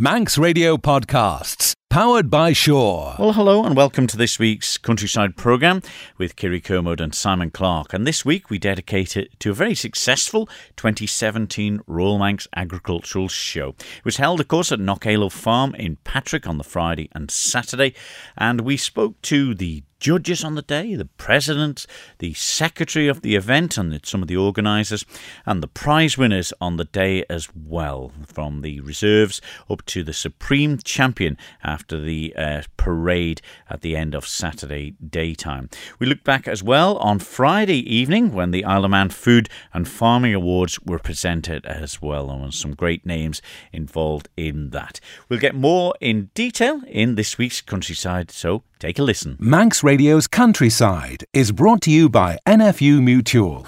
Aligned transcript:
Manx 0.00 0.38
Radio 0.38 0.78
Podcasts, 0.78 1.74
powered 1.90 2.30
by 2.30 2.54
Sure. 2.54 3.16
Well, 3.18 3.34
hello 3.34 3.66
and 3.66 3.76
welcome 3.76 4.06
to 4.06 4.16
this 4.16 4.38
week's 4.38 4.78
Countryside 4.78 5.36
programme 5.36 5.82
with 6.16 6.36
Kiri 6.36 6.58
Kermode 6.58 7.02
and 7.02 7.14
Simon 7.14 7.50
Clark. 7.50 7.92
And 7.92 8.06
this 8.06 8.24
week 8.24 8.48
we 8.48 8.58
dedicate 8.58 9.14
it 9.14 9.38
to 9.40 9.50
a 9.50 9.54
very 9.54 9.74
successful 9.74 10.46
2017 10.76 11.82
Royal 11.86 12.18
Manx 12.18 12.48
Agricultural 12.56 13.28
Show. 13.28 13.74
It 13.98 14.04
was 14.06 14.16
held, 14.16 14.40
of 14.40 14.48
course, 14.48 14.72
at 14.72 14.78
Knockaloe 14.78 15.30
Farm 15.30 15.74
in 15.74 15.96
Patrick 15.96 16.46
on 16.46 16.56
the 16.56 16.64
Friday 16.64 17.10
and 17.12 17.30
Saturday. 17.30 17.92
And 18.38 18.62
we 18.62 18.78
spoke 18.78 19.20
to 19.20 19.54
the 19.54 19.82
judges 20.00 20.42
on 20.42 20.54
the 20.54 20.62
day, 20.62 20.94
the 20.94 21.04
president, 21.04 21.86
the 22.18 22.34
secretary 22.34 23.06
of 23.06 23.20
the 23.22 23.36
event, 23.36 23.78
and 23.78 24.04
some 24.04 24.22
of 24.22 24.28
the 24.28 24.36
organisers, 24.36 25.04
and 25.46 25.62
the 25.62 25.68
prize 25.68 26.18
winners 26.18 26.52
on 26.60 26.76
the 26.76 26.84
day 26.84 27.24
as 27.30 27.48
well, 27.54 28.10
from 28.26 28.62
the 28.62 28.80
reserves 28.80 29.40
up 29.68 29.84
to 29.84 30.02
the 30.02 30.12
supreme 30.12 30.78
champion 30.78 31.36
after 31.62 32.00
the 32.00 32.34
uh, 32.36 32.62
parade 32.76 33.42
at 33.68 33.82
the 33.82 33.94
end 33.94 34.14
of 34.14 34.26
Saturday 34.26 34.92
daytime. 35.06 35.68
We 35.98 36.06
look 36.06 36.24
back 36.24 36.48
as 36.48 36.62
well 36.62 36.96
on 36.98 37.18
Friday 37.18 37.78
evening 37.94 38.32
when 38.32 38.50
the 38.50 38.64
Isle 38.64 38.86
of 38.86 38.90
Man 38.90 39.10
Food 39.10 39.48
and 39.72 39.86
Farming 39.86 40.34
Awards 40.34 40.80
were 40.80 40.98
presented 40.98 41.66
as 41.66 42.00
well, 42.00 42.30
and 42.30 42.54
some 42.54 42.74
great 42.74 43.04
names 43.04 43.42
involved 43.72 44.28
in 44.36 44.70
that. 44.70 45.00
We'll 45.28 45.40
get 45.40 45.54
more 45.54 45.94
in 46.00 46.30
detail 46.34 46.80
in 46.86 47.16
this 47.16 47.36
week's 47.36 47.60
countryside, 47.60 48.30
so 48.30 48.62
take 48.80 48.98
a 48.98 49.02
listen. 49.02 49.36
Manx 49.38 49.84
Radio's 49.84 50.26
Countryside 50.26 51.24
is 51.32 51.52
brought 51.52 51.82
to 51.82 51.90
you 51.90 52.08
by 52.08 52.38
NFU 52.46 53.00
Mutual. 53.00 53.64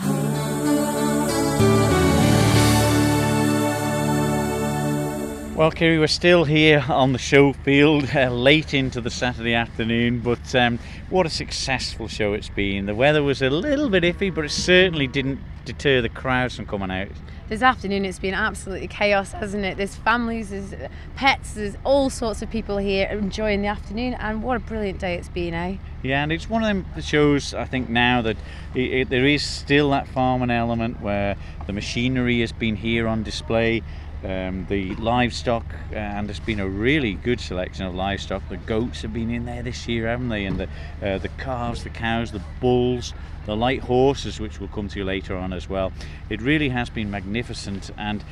Well, 5.55 5.71
Kerry, 5.71 5.99
we're 5.99 6.07
still 6.07 6.45
here 6.45 6.83
on 6.89 7.13
the 7.13 7.19
show 7.19 7.53
field 7.53 8.09
uh, 8.17 8.31
late 8.31 8.73
into 8.73 9.03
the 9.03 9.11
Saturday 9.11 9.53
afternoon, 9.53 10.21
but 10.21 10.55
um, 10.55 10.79
what 11.11 11.27
a 11.27 11.31
successful 11.31 12.09
show 12.09 12.33
it's 12.33 12.49
been. 12.49 12.87
The 12.87 12.95
weather 12.95 13.23
was 13.23 13.43
a 13.43 13.51
little 13.51 13.91
bit 13.91 14.03
iffy, 14.03 14.35
but 14.35 14.47
it 14.47 14.51
certainly 14.51 15.07
didn't 15.07 15.41
deter 15.67 16.01
the 16.01 16.09
crowds 16.09 16.57
from 16.57 16.67
coming 16.67 16.91
out. 16.91 17.11
This 17.53 17.61
afternoon 17.61 18.07
it's 18.07 18.19
been 18.19 18.33
absolutely 18.33 18.89
chaos, 18.89 19.33
hasn't 19.33 19.63
it? 19.63 19.77
There's 19.77 19.95
families, 19.95 20.49
there's 20.49 20.73
pets, 21.17 21.53
there's 21.53 21.77
all 21.85 22.09
sorts 22.09 22.41
of 22.41 22.49
people 22.49 22.79
here 22.79 23.07
enjoying 23.09 23.61
the 23.61 23.69
afternoon, 23.69 24.15
and 24.15 24.43
what 24.43 24.57
a 24.57 24.61
brilliant 24.61 25.01
day 25.01 25.17
it's 25.17 25.29
been, 25.29 25.53
eh? 25.53 25.77
Yeah, 26.03 26.23
and 26.23 26.33
it's 26.33 26.49
one 26.49 26.63
of 26.63 26.69
them 26.69 27.03
shows 27.03 27.53
I 27.53 27.67
think 27.67 27.91
now 27.91 28.23
that 28.23 28.39
it, 28.75 28.81
it, 28.81 29.09
there 29.11 29.27
is 29.27 29.43
still 29.43 29.91
that 29.91 30.09
farming 30.09 30.51
element 30.51 31.03
where 31.03 31.37
the 31.67 31.75
machinery 31.75 32.41
has 32.41 32.53
been 32.53 32.75
here 32.75 33.07
on 33.07 33.23
display 33.23 33.83
um, 34.25 34.67
the 34.69 34.95
livestock, 34.97 35.65
uh, 35.93 35.97
and 35.97 36.29
there's 36.29 36.41
been 36.41 36.61
a 36.61 36.69
really 36.69 37.15
good 37.15 37.41
selection 37.41 37.85
of 37.85 37.95
livestock. 37.95 38.43
The 38.49 38.57
goats 38.57 39.03
have 39.03 39.13
been 39.13 39.31
in 39.31 39.45
there 39.45 39.63
this 39.63 39.89
year, 39.89 40.07
haven't 40.07 40.29
they? 40.29 40.45
And 40.45 40.59
the 40.59 40.69
uh, 41.03 41.19
the 41.19 41.29
calves, 41.39 41.83
the 41.83 41.91
cows, 41.91 42.31
the 42.31 42.43
bulls, 42.61 43.15
the 43.47 43.57
light 43.57 43.81
horses, 43.81 44.39
which 44.39 44.61
we'll 44.61 44.69
come 44.69 44.89
to 44.89 45.05
later 45.05 45.37
on 45.37 45.53
as 45.53 45.69
well. 45.69 45.93
It 46.29 46.41
really 46.41 46.69
has 46.69 46.89
been 46.89 47.11
magnificent, 47.11 47.91
and 47.97 48.25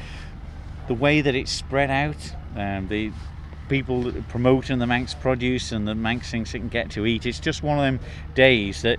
the 0.86 0.94
way 0.94 1.20
that 1.20 1.34
it's 1.34 1.52
spread 1.52 1.90
out, 1.90 2.34
um, 2.56 2.88
the 2.88 3.12
people 3.68 4.12
promoting 4.28 4.80
the 4.80 4.86
Manx 4.86 5.14
produce 5.14 5.70
and 5.70 5.86
the 5.86 5.94
Manx 5.94 6.30
things 6.30 6.52
they 6.52 6.58
can 6.58 6.68
get 6.68 6.90
to 6.90 7.06
eat. 7.06 7.24
It's 7.24 7.38
just 7.38 7.62
one 7.62 7.78
of 7.78 7.84
them 7.84 8.00
days 8.34 8.82
that 8.82 8.98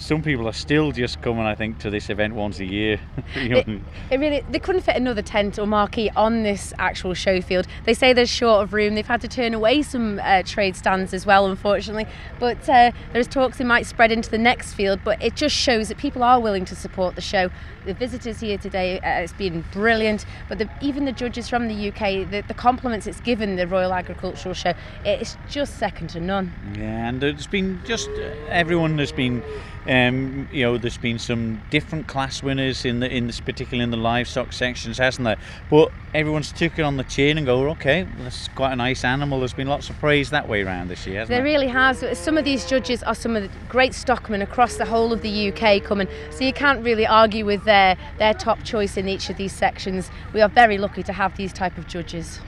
some 0.00 0.22
people 0.22 0.48
are 0.48 0.52
still 0.52 0.92
just 0.92 1.20
coming, 1.20 1.44
I 1.44 1.54
think, 1.54 1.78
to 1.80 1.90
this 1.90 2.08
event 2.08 2.34
once 2.34 2.58
a 2.58 2.64
year. 2.64 2.98
it, 3.34 3.68
it, 4.10 4.18
really, 4.18 4.42
they 4.50 4.58
couldn't 4.58 4.80
fit 4.80 4.96
another 4.96 5.20
tent 5.20 5.58
or 5.58 5.66
marquee 5.66 6.10
on 6.16 6.42
this 6.42 6.72
actual 6.78 7.12
show 7.12 7.40
field. 7.42 7.66
They 7.84 7.92
say 7.92 8.14
there's 8.14 8.30
short 8.30 8.62
of 8.62 8.72
room. 8.72 8.94
They've 8.94 9.06
had 9.06 9.20
to 9.20 9.28
turn 9.28 9.52
away 9.52 9.82
some 9.82 10.18
uh, 10.22 10.42
trade 10.42 10.74
stands 10.74 11.12
as 11.12 11.26
well, 11.26 11.46
unfortunately. 11.46 12.06
But 12.38 12.66
uh, 12.68 12.92
there's 13.12 13.28
talks 13.28 13.58
they 13.58 13.64
might 13.64 13.86
spread 13.86 14.10
into 14.10 14.30
the 14.30 14.38
next 14.38 14.72
field. 14.72 15.00
But 15.04 15.22
it 15.22 15.36
just 15.36 15.54
shows 15.54 15.88
that 15.88 15.98
people 15.98 16.22
are 16.22 16.40
willing 16.40 16.64
to 16.66 16.74
support 16.74 17.14
the 17.14 17.20
show. 17.20 17.50
The 17.84 17.94
visitors 17.94 18.40
here 18.40 18.58
today, 18.58 19.00
uh, 19.00 19.20
it's 19.20 19.34
been 19.34 19.64
brilliant. 19.70 20.24
But 20.48 20.58
the, 20.58 20.70
even 20.80 21.04
the 21.04 21.12
judges 21.12 21.46
from 21.48 21.68
the 21.68 21.88
UK, 21.88 22.30
the, 22.30 22.42
the 22.48 22.54
compliments 22.54 23.06
it's 23.06 23.20
given 23.20 23.56
the 23.56 23.66
Royal 23.66 23.92
Agricultural 23.92 24.54
Show, 24.54 24.72
it's 25.04 25.36
just 25.48 25.78
second 25.78 26.08
to 26.10 26.20
none. 26.20 26.52
Yeah, 26.74 27.08
and 27.08 27.20
there's 27.20 27.46
been 27.46 27.80
just 27.84 28.08
uh, 28.08 28.32
everyone 28.48 28.98
has 28.98 29.12
been 29.12 29.42
um, 29.90 30.48
you 30.52 30.64
know, 30.64 30.78
there's 30.78 30.98
been 30.98 31.18
some 31.18 31.60
different 31.68 32.06
class 32.06 32.44
winners 32.44 32.84
in 32.84 33.00
the 33.00 33.10
in 33.12 33.26
this 33.26 33.40
particularly 33.40 33.82
in 33.82 33.90
the 33.90 33.96
livestock 33.96 34.52
sections, 34.52 34.98
hasn't 34.98 35.24
there? 35.24 35.36
But 35.68 35.90
everyone's 36.14 36.52
took 36.52 36.78
it 36.78 36.82
on 36.82 36.96
the 36.96 37.02
chin 37.02 37.36
and 37.38 37.44
go, 37.44 37.68
okay, 37.70 38.06
that's 38.18 38.46
quite 38.48 38.72
a 38.72 38.76
nice 38.76 39.02
animal. 39.04 39.40
There's 39.40 39.52
been 39.52 39.66
lots 39.66 39.90
of 39.90 39.98
praise 39.98 40.30
that 40.30 40.48
way 40.48 40.62
around 40.62 40.88
this 40.88 41.08
year, 41.08 41.18
hasn't 41.18 41.30
there? 41.30 41.38
There 41.38 41.44
really 41.44 41.66
has. 41.66 42.04
Some 42.16 42.38
of 42.38 42.44
these 42.44 42.64
judges 42.66 43.02
are 43.02 43.16
some 43.16 43.34
of 43.34 43.42
the 43.42 43.50
great 43.68 43.92
stockmen 43.92 44.42
across 44.42 44.76
the 44.76 44.84
whole 44.84 45.12
of 45.12 45.22
the 45.22 45.52
UK 45.52 45.82
coming, 45.82 46.06
so 46.30 46.44
you 46.44 46.52
can't 46.52 46.84
really 46.84 47.06
argue 47.06 47.44
with 47.44 47.64
their 47.64 47.96
their 48.18 48.34
top 48.34 48.62
choice 48.62 48.96
in 48.96 49.08
each 49.08 49.28
of 49.28 49.38
these 49.38 49.52
sections. 49.52 50.08
We 50.32 50.40
are 50.40 50.48
very 50.48 50.78
lucky 50.78 51.02
to 51.02 51.12
have 51.12 51.36
these 51.36 51.52
type 51.52 51.76
of 51.78 51.88
judges 51.88 52.38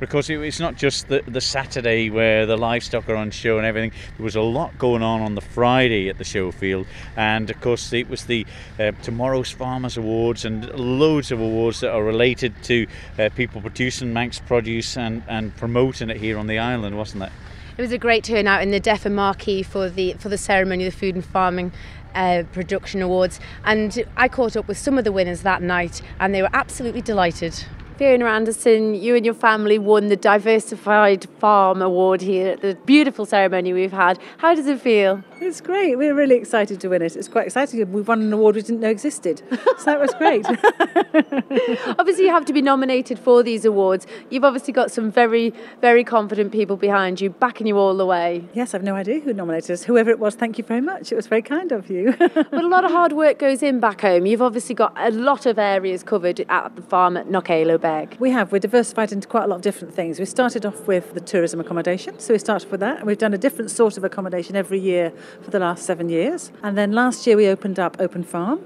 because 0.00 0.28
it's 0.30 0.60
not 0.60 0.76
just 0.76 1.08
the, 1.08 1.22
the 1.26 1.40
Saturday 1.40 2.10
where 2.10 2.46
the 2.46 2.56
livestock 2.56 3.08
are 3.08 3.16
on 3.16 3.30
show 3.30 3.58
and 3.58 3.66
everything. 3.66 3.92
There 4.16 4.24
was 4.24 4.36
a 4.36 4.42
lot 4.42 4.76
going 4.78 5.02
on 5.02 5.20
on 5.20 5.34
the 5.34 5.40
Friday 5.40 6.08
at 6.08 6.18
the 6.18 6.24
show 6.24 6.50
field, 6.50 6.86
and 7.16 7.50
of 7.50 7.60
course 7.60 7.92
it 7.92 8.08
was 8.08 8.24
the 8.24 8.46
uh, 8.78 8.92
tomorrow's 9.02 9.50
Farmers 9.50 9.96
Awards 9.96 10.44
and 10.44 10.68
loads 10.78 11.30
of 11.30 11.40
awards 11.40 11.80
that 11.80 11.92
are 11.92 12.04
related 12.04 12.54
to 12.64 12.86
uh, 13.18 13.28
people 13.34 13.60
producing 13.60 14.12
Manx 14.12 14.40
produce 14.40 14.96
and, 14.96 15.22
and 15.28 15.56
promoting 15.56 16.10
it 16.10 16.16
here 16.16 16.38
on 16.38 16.46
the 16.46 16.58
island, 16.58 16.96
wasn't 16.96 17.22
it? 17.22 17.32
It 17.76 17.82
was 17.82 17.90
a 17.90 17.98
great 17.98 18.22
turnout 18.22 18.62
in 18.62 18.70
the 18.70 18.80
DEFA 18.80 19.10
Marquee 19.10 19.64
for 19.64 19.88
the 19.88 20.12
for 20.14 20.28
the 20.28 20.38
ceremony, 20.38 20.84
the 20.84 20.92
Food 20.92 21.16
and 21.16 21.24
Farming 21.24 21.72
uh, 22.14 22.44
Production 22.52 23.02
Awards, 23.02 23.40
and 23.64 24.04
I 24.16 24.28
caught 24.28 24.56
up 24.56 24.68
with 24.68 24.78
some 24.78 24.96
of 24.96 25.04
the 25.04 25.10
winners 25.10 25.42
that 25.42 25.60
night, 25.60 26.00
and 26.20 26.32
they 26.32 26.40
were 26.40 26.50
absolutely 26.52 27.02
delighted. 27.02 27.64
Fiona 27.96 28.24
Anderson, 28.24 28.94
you 28.94 29.14
and 29.14 29.24
your 29.24 29.34
family 29.34 29.78
won 29.78 30.08
the 30.08 30.16
Diversified 30.16 31.28
Farm 31.38 31.80
Award 31.80 32.22
here 32.22 32.48
at 32.48 32.60
the 32.60 32.74
beautiful 32.84 33.24
ceremony 33.24 33.72
we've 33.72 33.92
had. 33.92 34.18
How 34.38 34.52
does 34.52 34.66
it 34.66 34.80
feel? 34.80 35.22
It's 35.46 35.60
great. 35.60 35.98
We're 35.98 36.14
really 36.14 36.36
excited 36.36 36.80
to 36.80 36.88
win 36.88 37.02
it. 37.02 37.14
It's 37.16 37.28
quite 37.28 37.46
exciting. 37.46 37.92
We've 37.92 38.08
won 38.08 38.22
an 38.22 38.32
award 38.32 38.56
we 38.56 38.62
didn't 38.62 38.80
know 38.80 38.88
existed. 38.88 39.42
So 39.76 39.84
that 39.84 40.00
was 40.00 40.14
great. 40.14 40.46
obviously, 41.98 42.24
you 42.24 42.30
have 42.30 42.46
to 42.46 42.54
be 42.54 42.62
nominated 42.62 43.18
for 43.18 43.42
these 43.42 43.66
awards. 43.66 44.06
You've 44.30 44.44
obviously 44.44 44.72
got 44.72 44.90
some 44.90 45.10
very, 45.10 45.52
very 45.82 46.02
confident 46.02 46.50
people 46.50 46.78
behind 46.78 47.20
you, 47.20 47.28
backing 47.28 47.66
you 47.66 47.76
all 47.76 47.94
the 47.94 48.06
way. 48.06 48.48
Yes, 48.54 48.72
I've 48.72 48.82
no 48.82 48.94
idea 48.94 49.20
who 49.20 49.34
nominated 49.34 49.72
us. 49.72 49.84
Whoever 49.84 50.10
it 50.10 50.18
was, 50.18 50.34
thank 50.34 50.56
you 50.56 50.64
very 50.64 50.80
much. 50.80 51.12
It 51.12 51.16
was 51.16 51.26
very 51.26 51.42
kind 51.42 51.72
of 51.72 51.90
you. 51.90 52.14
but 52.18 52.54
a 52.54 52.66
lot 52.66 52.86
of 52.86 52.90
hard 52.90 53.12
work 53.12 53.38
goes 53.38 53.62
in 53.62 53.80
back 53.80 54.00
home. 54.00 54.24
You've 54.24 54.42
obviously 54.42 54.74
got 54.74 54.94
a 54.96 55.10
lot 55.10 55.44
of 55.44 55.58
areas 55.58 56.02
covered 56.02 56.40
at 56.48 56.74
the 56.74 56.82
farm 56.82 57.18
at 57.18 57.26
Knockaloe 57.26 57.78
Beg. 57.78 58.16
We 58.18 58.30
have. 58.30 58.50
We're 58.50 58.60
diversified 58.60 59.12
into 59.12 59.28
quite 59.28 59.44
a 59.44 59.48
lot 59.48 59.56
of 59.56 59.62
different 59.62 59.92
things. 59.92 60.18
We 60.18 60.24
started 60.24 60.64
off 60.64 60.86
with 60.86 61.12
the 61.12 61.20
tourism 61.20 61.60
accommodation. 61.60 62.18
So 62.18 62.32
we 62.32 62.38
started 62.38 62.70
with 62.70 62.80
that. 62.80 62.98
And 62.98 63.06
we've 63.06 63.18
done 63.18 63.34
a 63.34 63.38
different 63.38 63.70
sort 63.70 63.98
of 63.98 64.04
accommodation 64.04 64.56
every 64.56 64.80
year 64.80 65.12
for 65.42 65.50
the 65.50 65.58
last 65.58 65.84
seven 65.84 66.08
years. 66.08 66.52
And 66.62 66.76
then 66.76 66.92
last 66.92 67.26
year 67.26 67.36
we 67.36 67.48
opened 67.48 67.78
up 67.78 67.96
Open 67.98 68.24
Farm, 68.24 68.60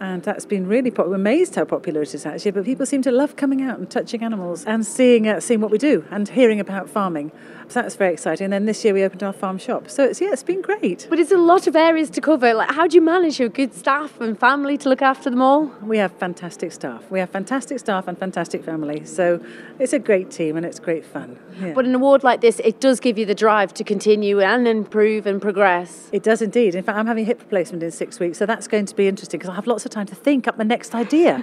and 0.00 0.22
that's 0.22 0.44
been 0.44 0.66
really 0.66 0.90
popular. 0.90 1.10
We're 1.10 1.16
amazed 1.16 1.54
how 1.54 1.64
popular 1.64 2.02
it 2.02 2.14
is 2.14 2.26
actually, 2.26 2.50
but 2.50 2.64
people 2.64 2.86
seem 2.86 3.02
to 3.02 3.12
love 3.12 3.36
coming 3.36 3.62
out 3.62 3.78
and 3.78 3.90
touching 3.90 4.22
animals 4.22 4.64
and 4.64 4.84
seeing 4.84 5.28
uh, 5.28 5.40
seeing 5.40 5.60
what 5.60 5.70
we 5.70 5.78
do 5.78 6.04
and 6.10 6.28
hearing 6.28 6.60
about 6.60 6.88
farming. 6.88 7.30
So 7.72 7.80
that's 7.80 7.96
very 7.96 8.12
exciting. 8.12 8.44
And 8.44 8.52
then 8.52 8.66
this 8.66 8.84
year 8.84 8.92
we 8.92 9.02
opened 9.02 9.22
our 9.22 9.32
farm 9.32 9.56
shop. 9.56 9.88
So 9.88 10.04
it's 10.04 10.20
yeah, 10.20 10.30
it's 10.30 10.42
been 10.42 10.60
great. 10.60 11.06
But 11.08 11.18
it's 11.18 11.32
a 11.32 11.38
lot 11.38 11.66
of 11.66 11.74
areas 11.74 12.10
to 12.10 12.20
cover. 12.20 12.52
Like, 12.52 12.70
how 12.70 12.86
do 12.86 12.94
you 12.96 13.00
manage 13.00 13.40
your 13.40 13.48
good 13.48 13.72
staff 13.72 14.20
and 14.20 14.38
family 14.38 14.76
to 14.76 14.90
look 14.90 15.00
after 15.00 15.30
them 15.30 15.40
all? 15.40 15.72
We 15.80 15.96
have 15.96 16.12
fantastic 16.12 16.72
staff. 16.72 17.10
We 17.10 17.18
have 17.18 17.30
fantastic 17.30 17.78
staff 17.78 18.08
and 18.08 18.18
fantastic 18.18 18.62
family. 18.62 19.06
So 19.06 19.42
it's 19.78 19.94
a 19.94 19.98
great 19.98 20.30
team 20.30 20.58
and 20.58 20.66
it's 20.66 20.78
great 20.80 21.02
fun. 21.02 21.38
Yeah. 21.58 21.72
But 21.72 21.86
an 21.86 21.94
award 21.94 22.22
like 22.22 22.42
this, 22.42 22.60
it 22.60 22.78
does 22.78 23.00
give 23.00 23.16
you 23.16 23.24
the 23.24 23.34
drive 23.34 23.72
to 23.74 23.84
continue 23.84 24.42
and 24.42 24.68
improve 24.68 25.26
and 25.26 25.40
progress. 25.40 26.10
It 26.12 26.22
does 26.22 26.42
indeed. 26.42 26.74
In 26.74 26.84
fact, 26.84 26.98
I'm 26.98 27.06
having 27.06 27.24
hip 27.24 27.40
replacement 27.40 27.82
in 27.82 27.90
six 27.90 28.20
weeks, 28.20 28.36
so 28.36 28.44
that's 28.44 28.68
going 28.68 28.84
to 28.84 28.94
be 28.94 29.08
interesting 29.08 29.38
because 29.38 29.50
I 29.50 29.54
have 29.54 29.66
lots 29.66 29.86
of 29.86 29.90
time 29.92 30.06
to 30.08 30.14
think 30.14 30.46
up 30.46 30.58
my 30.58 30.64
next 30.64 30.94
idea. 30.94 31.42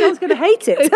John's 0.00 0.20
going 0.20 0.30
to 0.30 0.36
hate 0.36 0.68
it. 0.68 0.92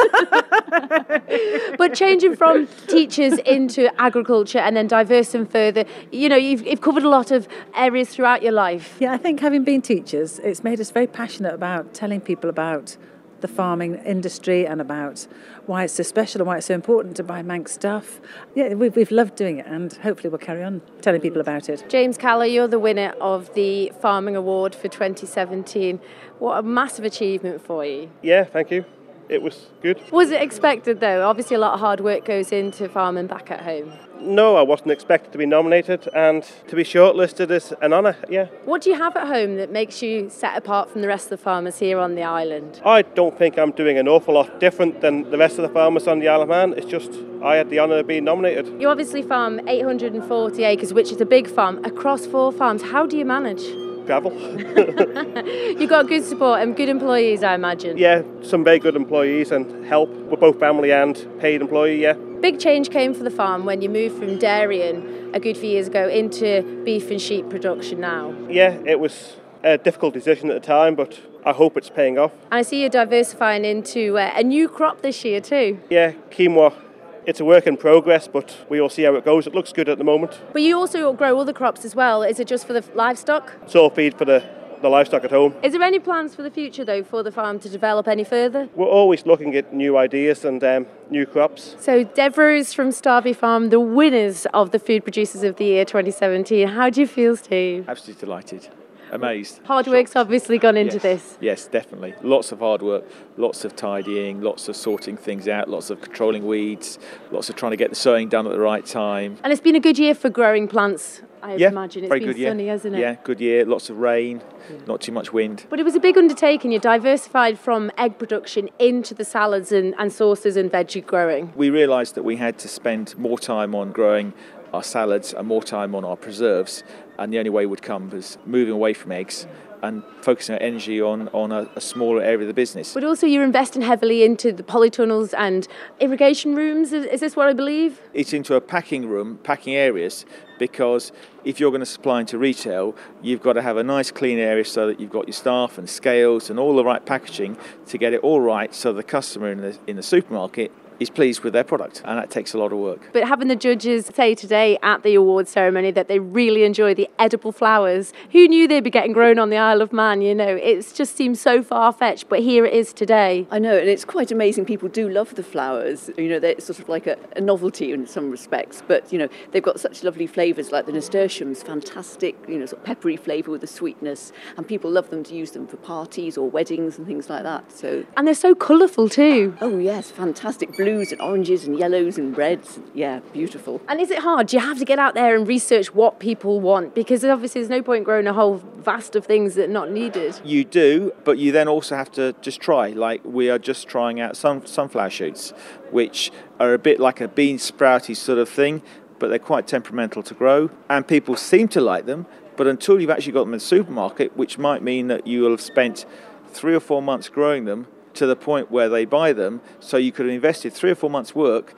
but 1.79 1.95
changing 1.95 2.37
from 2.37 2.69
teachers 2.87 3.39
into 3.39 3.91
agriculture 4.13 4.59
and 4.59 4.77
then 4.77 4.87
diversing 4.87 5.47
further, 5.47 5.85
you 6.11 6.29
know, 6.29 6.37
you've, 6.37 6.67
you've 6.67 6.83
covered 6.83 7.03
a 7.03 7.09
lot 7.09 7.31
of 7.31 7.49
areas 7.75 8.11
throughout 8.11 8.43
your 8.43 8.53
life. 8.53 8.97
Yeah, 9.01 9.13
I 9.13 9.17
think 9.17 9.41
having 9.41 9.65
been 9.65 9.81
teachers, 9.81 10.39
it's 10.41 10.63
made 10.63 10.81
us 10.81 10.91
very 10.91 11.07
passionate 11.07 11.55
about 11.55 11.95
telling 11.95 12.21
people 12.21 12.51
about 12.51 12.97
the 13.41 13.49
farming 13.49 13.97
industry 14.05 14.65
and 14.67 14.81
about 14.81 15.27
why 15.67 15.83
it's 15.85 15.95
so 15.95 16.03
special 16.05 16.43
and 16.43 16.47
why 16.47 16.59
it's 16.59 16.67
so 16.67 16.75
important 16.75 17.17
to 17.17 17.25
buy 17.25 17.43
Manx 17.43 17.73
stuff. 17.73 18.21
Yeah, 18.55 18.75
we've, 18.75 18.95
we've 18.95 19.11
loved 19.11 19.35
doing 19.35 19.59
it 19.59 19.67
and 19.67 19.93
hopefully 19.95 20.29
we'll 20.29 20.39
carry 20.39 20.63
on 20.63 20.81
telling 21.01 21.21
people 21.21 21.41
about 21.41 21.69
it. 21.69 21.85
James 21.89 22.17
Caller, 22.19 22.45
you're 22.45 22.69
the 22.69 22.79
winner 22.79 23.15
of 23.21 23.53
the 23.55 23.93
Farming 24.01 24.37
Award 24.37 24.75
for 24.75 24.89
2017. 24.89 26.01
What 26.39 26.59
a 26.59 26.63
massive 26.63 27.05
achievement 27.05 27.65
for 27.65 27.85
you. 27.85 28.11
Yeah, 28.23 28.45
thank 28.45 28.71
you 28.71 28.85
it 29.33 29.43
was 29.43 29.67
good. 29.83 30.01
Was 30.13 30.31
it 30.31 30.43
expected 30.43 31.01
though? 31.01 31.27
Obviously, 31.27 31.57
a 31.57 31.59
lot 31.59 31.75
of 31.75 31.81
hard 31.81 32.01
work 32.01 32.25
goes 32.25 32.53
into 32.53 32.89
farming 32.89 33.27
back 33.27 33.51
at 33.51 33.63
home. 33.63 33.93
No, 34.21 34.55
I 34.57 34.63
wasn't 34.63 34.93
expected 34.93 35.33
to 35.33 35.39
be 35.39 35.47
nominated, 35.47 36.09
and 36.15 36.45
to 36.69 36.77
be 36.77 36.85
shortlisted 36.85 37.51
is 37.51 37.75
an 37.83 37.93
honour, 37.93 38.17
yeah. 38.29 38.47
What 38.65 38.83
do 38.83 38.91
you 38.91 38.97
have 38.97 39.17
at 39.17 39.27
home 39.27 39.57
that 39.57 39.73
makes 39.73 40.01
you 40.01 40.31
set 40.31 40.57
apart 40.57 40.91
from 40.91 41.01
the 41.03 41.09
rest 41.09 41.25
of 41.25 41.31
the 41.31 41.39
farmers 41.39 41.81
here 41.81 41.99
on 41.99 42.15
the 42.15 42.23
island? 42.23 42.81
I 42.85 43.03
don't 43.03 43.37
think 43.37 43.59
I'm 43.59 43.73
doing 43.73 43.99
an 43.99 44.07
awful 44.07 44.35
lot 44.35 44.61
different 44.61 45.01
than 45.01 45.29
the 45.31 45.39
rest 45.39 45.59
of 45.59 45.63
the 45.63 45.75
farmers 45.75 46.07
on 46.07 46.21
the 46.21 46.29
Isle 46.29 46.43
of 46.43 46.49
Man. 46.49 46.73
It's 46.77 46.87
just 46.87 47.11
I 47.43 47.57
had 47.57 47.69
the 47.69 47.81
honour 47.81 47.99
of 47.99 48.07
being 48.07 48.23
nominated. 48.23 48.81
You 48.81 48.89
obviously 48.89 49.23
farm 49.23 49.61
840 49.69 50.63
acres, 50.63 50.93
which 50.93 51.11
is 51.11 51.21
a 51.21 51.27
big 51.27 51.49
farm, 51.49 51.85
across 51.85 52.25
four 52.25 52.53
farms. 52.53 52.83
How 52.83 53.07
do 53.07 53.19
you 53.19 53.25
manage? 53.25 53.65
Travel. 54.07 54.33
You've 55.79 55.91
got 55.91 56.09
good 56.09 56.25
support 56.25 56.61
and 56.61 56.77
good 56.77 56.89
employees, 56.89 57.43
I 57.43 57.55
imagine. 57.55 57.97
Yeah, 57.97 58.23
some 58.43 58.65
very 58.65 58.79
good 58.79 58.97
employees 58.97 59.51
and 59.51 59.85
help. 59.87 60.11
We're 60.11 60.37
both 60.37 60.59
family 60.59 60.93
and 60.93 61.17
paid 61.41 61.61
employee, 61.61 62.03
yeah. 62.03 62.15
Big 62.41 62.59
change 62.59 62.91
came 62.91 63.15
for 63.15 63.23
the 63.23 63.31
farm 63.31 63.65
when 63.65 63.83
you 63.83 63.89
moved 63.89 64.19
from 64.19 64.39
dairying 64.39 65.31
a 65.33 65.41
good 65.41 65.57
few 65.57 65.71
years 65.71 65.87
ago 65.87 66.09
into 66.09 66.83
beef 66.85 67.11
and 67.11 67.21
sheep 67.21 67.49
production 67.49 68.01
now. 68.01 68.35
Yeah, 68.49 68.79
it 68.85 68.99
was 68.99 69.37
a 69.63 69.79
difficult 69.79 70.15
decision 70.15 70.51
at 70.51 70.61
the 70.61 70.67
time, 70.67 70.95
but 70.95 71.21
I 71.45 71.53
hope 71.53 71.77
it's 71.77 71.91
paying 71.91 72.19
off. 72.19 72.33
And 72.51 72.55
I 72.55 72.63
see 72.63 72.81
you're 72.81 72.91
diversifying 72.91 73.65
into 73.65 74.19
uh, 74.19 74.33
a 74.35 74.43
new 74.43 74.69
crop 74.69 75.03
this 75.03 75.25
year 75.25 75.41
too. 75.41 75.81
Yeah, 75.91 76.13
quinoa. 76.31 76.75
It's 77.25 77.41
a 77.41 77.45
work 77.45 77.67
in 77.67 77.77
progress, 77.77 78.27
but 78.27 78.57
we 78.69 78.81
will 78.81 78.89
see 78.89 79.03
how 79.03 79.15
it 79.15 79.25
goes. 79.25 79.47
It 79.47 79.55
looks 79.55 79.73
good 79.73 79.89
at 79.89 79.99
the 79.99 80.05
moment. 80.05 80.41
But 80.53 80.63
you 80.63 80.77
also 80.77 81.13
grow 81.13 81.39
other 81.39 81.53
crops 81.53 81.85
as 81.85 81.95
well. 81.95 82.23
Is 82.23 82.41
it 82.41 82.49
just 82.49 82.67
for 82.67 82.73
the 82.73 82.85
livestock? 82.95 83.53
It's 83.63 83.77
all 83.77 83.91
feed 83.91 84.19
for 84.19 84.25
the 84.25 84.43
the 84.83 84.89
livestock 84.89 85.25
at 85.25 85.31
home. 85.31 85.55
Is 85.63 85.73
there 85.73 85.83
any 85.83 85.99
plans 85.99 86.35
for 86.35 86.43
the 86.43 86.51
future 86.51 86.85
though 86.85 87.03
for 87.05 87.23
the 87.23 87.33
farm 87.33 87.61
to 87.61 87.69
develop 87.69 88.09
any 88.09 88.25
further? 88.25 88.69
We're 88.75 88.87
always 88.87 89.25
looking 89.25 89.55
at 89.55 89.73
new 89.73 89.97
ideas 89.97 90.45
and 90.45 90.63
um, 90.65 90.87
new 91.09 91.25
crops. 91.25 91.77
So 91.79 92.05
Devereux 92.05 92.65
from 92.65 92.89
Staarvey 92.89 93.35
Farm, 93.35 93.71
the 93.71 93.81
winners 93.81 94.47
of 94.53 94.73
the 94.73 94.79
Food 94.79 95.05
Producers 95.05 95.45
of 95.45 95.57
the 95.57 95.67
Year 95.67 95.85
2017. 95.85 96.69
How 96.69 96.91
do 96.91 97.01
you 97.01 97.07
feel, 97.07 97.37
Steve? 97.37 97.89
Absolutely 97.89 98.21
delighted. 98.21 98.69
Amazed. 99.13 99.61
Hard 99.65 99.87
work's 99.87 100.17
obviously 100.17 100.59
gone 100.59 100.77
into 100.77 100.95
yes. 100.95 101.03
this. 101.03 101.39
Yes, 101.41 101.67
definitely. 101.67 102.15
Lots 102.23 102.51
of 102.51 102.61
hard 102.61 102.83
work, 102.83 103.05
lots 103.37 103.65
of 103.65 103.77
tidying, 103.77 104.41
lots 104.41 104.69
of 104.69 104.77
sorting 104.77 105.17
things 105.17 105.47
out, 105.47 105.69
lots 105.69 105.91
of 105.91 106.01
controlling 106.01 106.47
weeds, 106.47 106.99
lots 107.31 107.51
of 107.51 107.57
trying 107.57 107.73
to 107.73 107.77
get 107.77 107.91
the 107.91 107.97
sowing 107.97 108.29
done 108.29 108.47
at 108.47 108.53
the 108.53 108.61
right 108.61 108.85
time. 108.85 109.37
And 109.45 109.53
it's 109.53 109.63
been 109.63 109.77
a 109.77 109.81
good 109.81 109.99
year 109.99 110.15
for 110.15 110.31
growing 110.31 110.67
plants 110.67 111.23
I 111.43 111.57
yeah, 111.57 111.69
imagine 111.69 112.05
it's 112.05 112.09
very 112.09 112.21
been 112.21 112.29
good 112.29 112.39
year. 112.39 112.51
sunny, 112.51 112.69
hasn't 112.69 112.95
it? 112.95 113.01
Yeah, 113.01 113.17
good 113.25 113.41
year. 113.41 113.65
Lots 113.65 113.91
of 113.91 113.99
rain, 113.99 114.43
not 114.87 115.01
too 115.01 115.11
much 115.11 115.33
wind. 115.33 115.67
But 115.69 115.81
it 115.81 115.83
was 115.83 115.97
a 115.97 116.01
big 116.01 116.17
undertaking. 116.17 116.71
You 116.71 116.79
diversified 116.79 117.59
from 117.59 117.91
egg 117.99 118.17
production 118.17 118.71
into 118.79 119.13
the 119.13 119.25
salads 119.25 119.73
and, 119.73 119.93
and 119.99 120.13
sauces 120.13 120.57
and 120.57 120.71
veggie 120.71 121.05
growing. 121.05 121.53
We 121.57 121.69
realised 121.69 122.15
that 122.15 122.23
we 122.23 122.37
had 122.37 122.59
to 122.59 122.69
spend 122.69 123.19
more 123.19 123.39
time 123.41 123.75
on 123.75 123.91
growing 123.91 124.35
our 124.73 124.83
salads 124.83 125.33
and 125.33 125.47
more 125.47 125.63
time 125.63 125.95
on 125.95 126.05
our 126.05 126.17
preserves, 126.17 126.83
and 127.19 127.33
the 127.33 127.39
only 127.39 127.51
way 127.51 127.67
would 127.67 127.83
come 127.83 128.11
was 128.11 128.39
moving 128.47 128.73
away 128.73 128.95
from 128.95 129.13
eggs 129.13 129.47
and 129.83 130.05
focusing 130.21 130.55
our 130.55 130.63
energy 130.63 131.03
on, 131.03 131.29
on 131.29 131.51
a, 131.51 131.69
a, 131.75 131.81
smaller 131.81 132.23
area 132.23 132.43
of 132.43 132.47
the 132.47 132.55
business. 132.55 132.95
But 132.95 133.03
also, 133.03 133.27
you're 133.27 133.43
investing 133.43 133.83
heavily 133.83 134.23
into 134.23 134.53
the 134.53 134.63
polytunnels 134.63 135.35
and 135.37 135.67
irrigation 135.99 136.55
rooms. 136.55 136.93
Is, 136.93 137.05
is 137.07 137.19
this 137.19 137.35
what 137.35 137.49
I 137.49 137.53
believe? 137.53 138.01
It's 138.15 138.33
into 138.33 138.55
a 138.55 138.61
packing 138.61 139.09
room, 139.09 139.41
packing 139.43 139.75
areas, 139.75 140.25
because 140.61 141.11
if 141.45 141.59
you're 141.59 141.73
going 141.73 141.81
to 141.81 141.87
supply 141.87 142.21
into 142.21 142.39
retail, 142.39 142.95
you've 143.23 143.43
got 143.43 143.55
to 143.55 143.63
have 143.63 143.77
a 143.77 143.83
nice 143.83 144.13
clean 144.13 144.39
area 144.39 144.65
so 144.65 144.87
that 144.87 145.01
you've 145.01 145.11
got 145.11 145.27
your 145.27 145.35
staff 145.35 145.77
and 145.79 145.91
scales 145.91 146.49
and 146.49 146.61
all 146.61 146.77
the 146.77 146.85
right 146.85 147.05
packaging 147.05 147.57
to 147.89 147.99
get 147.99 148.13
it 148.13 148.21
all 148.21 148.41
right 148.41 148.73
so 148.73 148.93
the 148.93 149.03
customer 149.03 149.51
in 149.51 149.61
the, 149.61 149.77
in 149.89 149.97
the 149.97 150.03
supermarket 150.03 150.71
is 151.03 151.11
pleased 151.11 151.43
with 151.43 151.53
their 151.53 151.65
product, 151.65 152.03
and 152.05 152.19
that 152.19 152.31
takes 152.31 152.55
a 152.55 152.59
lot 152.59 152.73
of 152.73 152.79
work. 152.79 153.01
But 153.13 153.29
having 153.29 153.49
the 153.49 153.57
judges 153.57 154.11
say 154.15 154.35
today 154.35 154.79
at 154.83 155.03
the 155.03 155.15
awards 155.15 155.51
ceremony 155.51 155.91
that 155.91 156.09
they 156.09 156.19
really 156.19 156.65
enjoy 156.65 156.95
the 156.95 157.09
edible 157.19 157.53
flowers, 157.53 158.13
who 158.31 158.49
knew 158.49 158.67
they'd 158.67 158.81
be 158.81 158.91
getting 158.91 159.13
grown 159.13 159.39
on 159.39 159.51
the 159.51 159.57
Isle 159.57 159.83
of 159.83 159.93
Man? 159.93 160.23
You 160.23 160.35
know, 160.35 160.49
it 160.49 160.93
just 160.95 161.17
seems 161.17 161.41
so 161.41 161.63
far 161.63 161.93
fetched, 161.93 162.29
but 162.29 162.41
here 162.41 162.65
it 162.65 162.73
is 162.73 162.93
today. 162.93 163.47
I 163.51 163.59
know, 163.59 163.77
and 163.77 163.89
it's 163.89 164.05
quite 164.05 164.31
amazing. 164.31 164.65
People 164.65 164.89
do 164.89 165.09
love 165.09 165.35
the 165.35 165.43
flowers. 165.43 166.11
You 166.17 166.29
know, 166.29 166.39
they're 166.39 166.61
sort 166.61 166.79
of 166.79 166.89
like 166.89 167.07
a, 167.07 167.17
a 167.37 167.41
novelty 167.41 167.93
in 167.93 168.07
some 168.07 168.31
respects, 168.31 168.83
but 168.87 169.13
you 169.13 169.19
know, 169.19 169.29
they've 169.51 169.63
got 169.63 169.81
such 169.81 170.03
lovely 170.05 170.27
flavours 170.27 170.73
like 170.73 170.87
the 170.87 170.93
nasturtiums, 170.93 171.63
fantastic, 171.63 172.37
you 172.49 172.59
know, 172.59 172.67
sort 172.67 172.81
of 172.81 172.85
peppery 172.85 173.17
flavour 173.17 173.51
with 173.51 173.61
the 173.61 173.67
sweetness, 173.67 174.33
and 174.57 174.67
people 174.67 174.91
love 174.91 175.11
them 175.11 175.23
to 175.25 175.35
use 175.35 175.51
them 175.53 175.67
for 175.67 175.77
parties 175.79 176.39
or 176.39 176.49
weddings 176.49 176.99
and 176.99 177.07
things 177.07 177.29
like 177.29 177.43
that. 177.43 177.71
So, 177.73 178.05
and 178.17 178.27
they're 178.27 178.35
so 178.35 178.55
colourful 178.55 179.09
too. 179.09 179.57
Oh 179.61 179.79
yes, 179.79 180.11
fantastic 180.11 180.73
blues 180.93 181.13
and 181.13 181.21
oranges 181.21 181.65
and 181.65 181.79
yellows 181.79 182.19
and 182.19 182.37
reds. 182.37 182.81
Yeah, 182.95 183.21
beautiful. 183.33 183.81
And 183.89 184.01
is 184.01 184.11
it 184.11 184.19
hard? 184.19 184.49
Do 184.49 184.57
you 184.57 184.63
have 184.63 184.79
to 184.79 184.85
get 184.85 184.99
out 184.99 185.15
there 185.15 185.35
and 185.37 185.47
research 185.47 185.95
what 185.95 186.19
people 186.19 186.61
want? 186.61 186.95
Because 186.95 187.25
obviously 187.25 187.61
there's 187.61 187.71
no 187.71 187.83
point 187.83 188.05
growing 188.05 188.27
a 188.27 188.33
whole 188.33 188.57
vast 188.77 189.17
of 189.17 189.25
things 189.25 189.55
that 189.55 189.65
are 189.71 189.73
not 189.73 189.91
needed. 189.91 190.41
You 190.45 190.65
do, 190.65 191.13
but 191.25 191.39
you 191.39 191.53
then 191.53 191.69
also 191.69 191.97
have 191.97 192.11
to 192.13 192.35
just 192.41 192.61
try. 192.61 192.89
Like 192.89 193.25
we 193.25 193.49
are 193.51 193.59
just 193.59 193.89
trying 193.89 194.21
out 194.21 194.37
sun, 194.37 194.67
sunflower 194.67 195.11
shoots, 195.11 195.53
which 195.91 196.31
are 196.61 196.75
a 196.75 196.79
bit 196.79 197.01
like 197.01 197.21
a 197.21 197.29
bean 197.29 197.59
sprouty 197.59 198.17
sort 198.17 198.39
of 198.39 198.49
thing, 198.49 198.83
but 199.19 199.29
they're 199.29 199.39
quite 199.39 199.67
temperamental 199.67 200.23
to 200.25 200.35
grow. 200.35 200.71
And 200.89 201.07
people 201.07 201.37
seem 201.37 201.69
to 201.69 201.81
like 201.81 202.07
them, 202.07 202.27
but 202.57 202.67
until 202.67 203.01
you've 203.01 203.11
actually 203.11 203.33
got 203.33 203.45
them 203.45 203.55
in 203.55 203.59
the 203.59 203.65
supermarket, 203.65 204.37
which 204.37 204.59
might 204.59 204.83
mean 204.83 205.07
that 205.09 205.27
you 205.27 205.43
will 205.43 205.51
have 205.51 205.61
spent 205.61 206.05
three 206.51 206.75
or 206.75 206.81
four 206.81 207.01
months 207.01 207.31
growing 207.31 207.65
them 207.65 207.87
to 208.15 208.27
the 208.27 208.37
point 208.37 208.71
where 208.71 208.89
they 208.89 209.05
buy 209.05 209.33
them. 209.33 209.61
So 209.81 209.97
you 209.97 210.13
could 210.13 210.27
have 210.27 210.35
invested 210.35 210.73
three 210.73 210.91
or 210.91 210.95
four 210.95 211.11
months' 211.11 211.35
work 211.35 211.75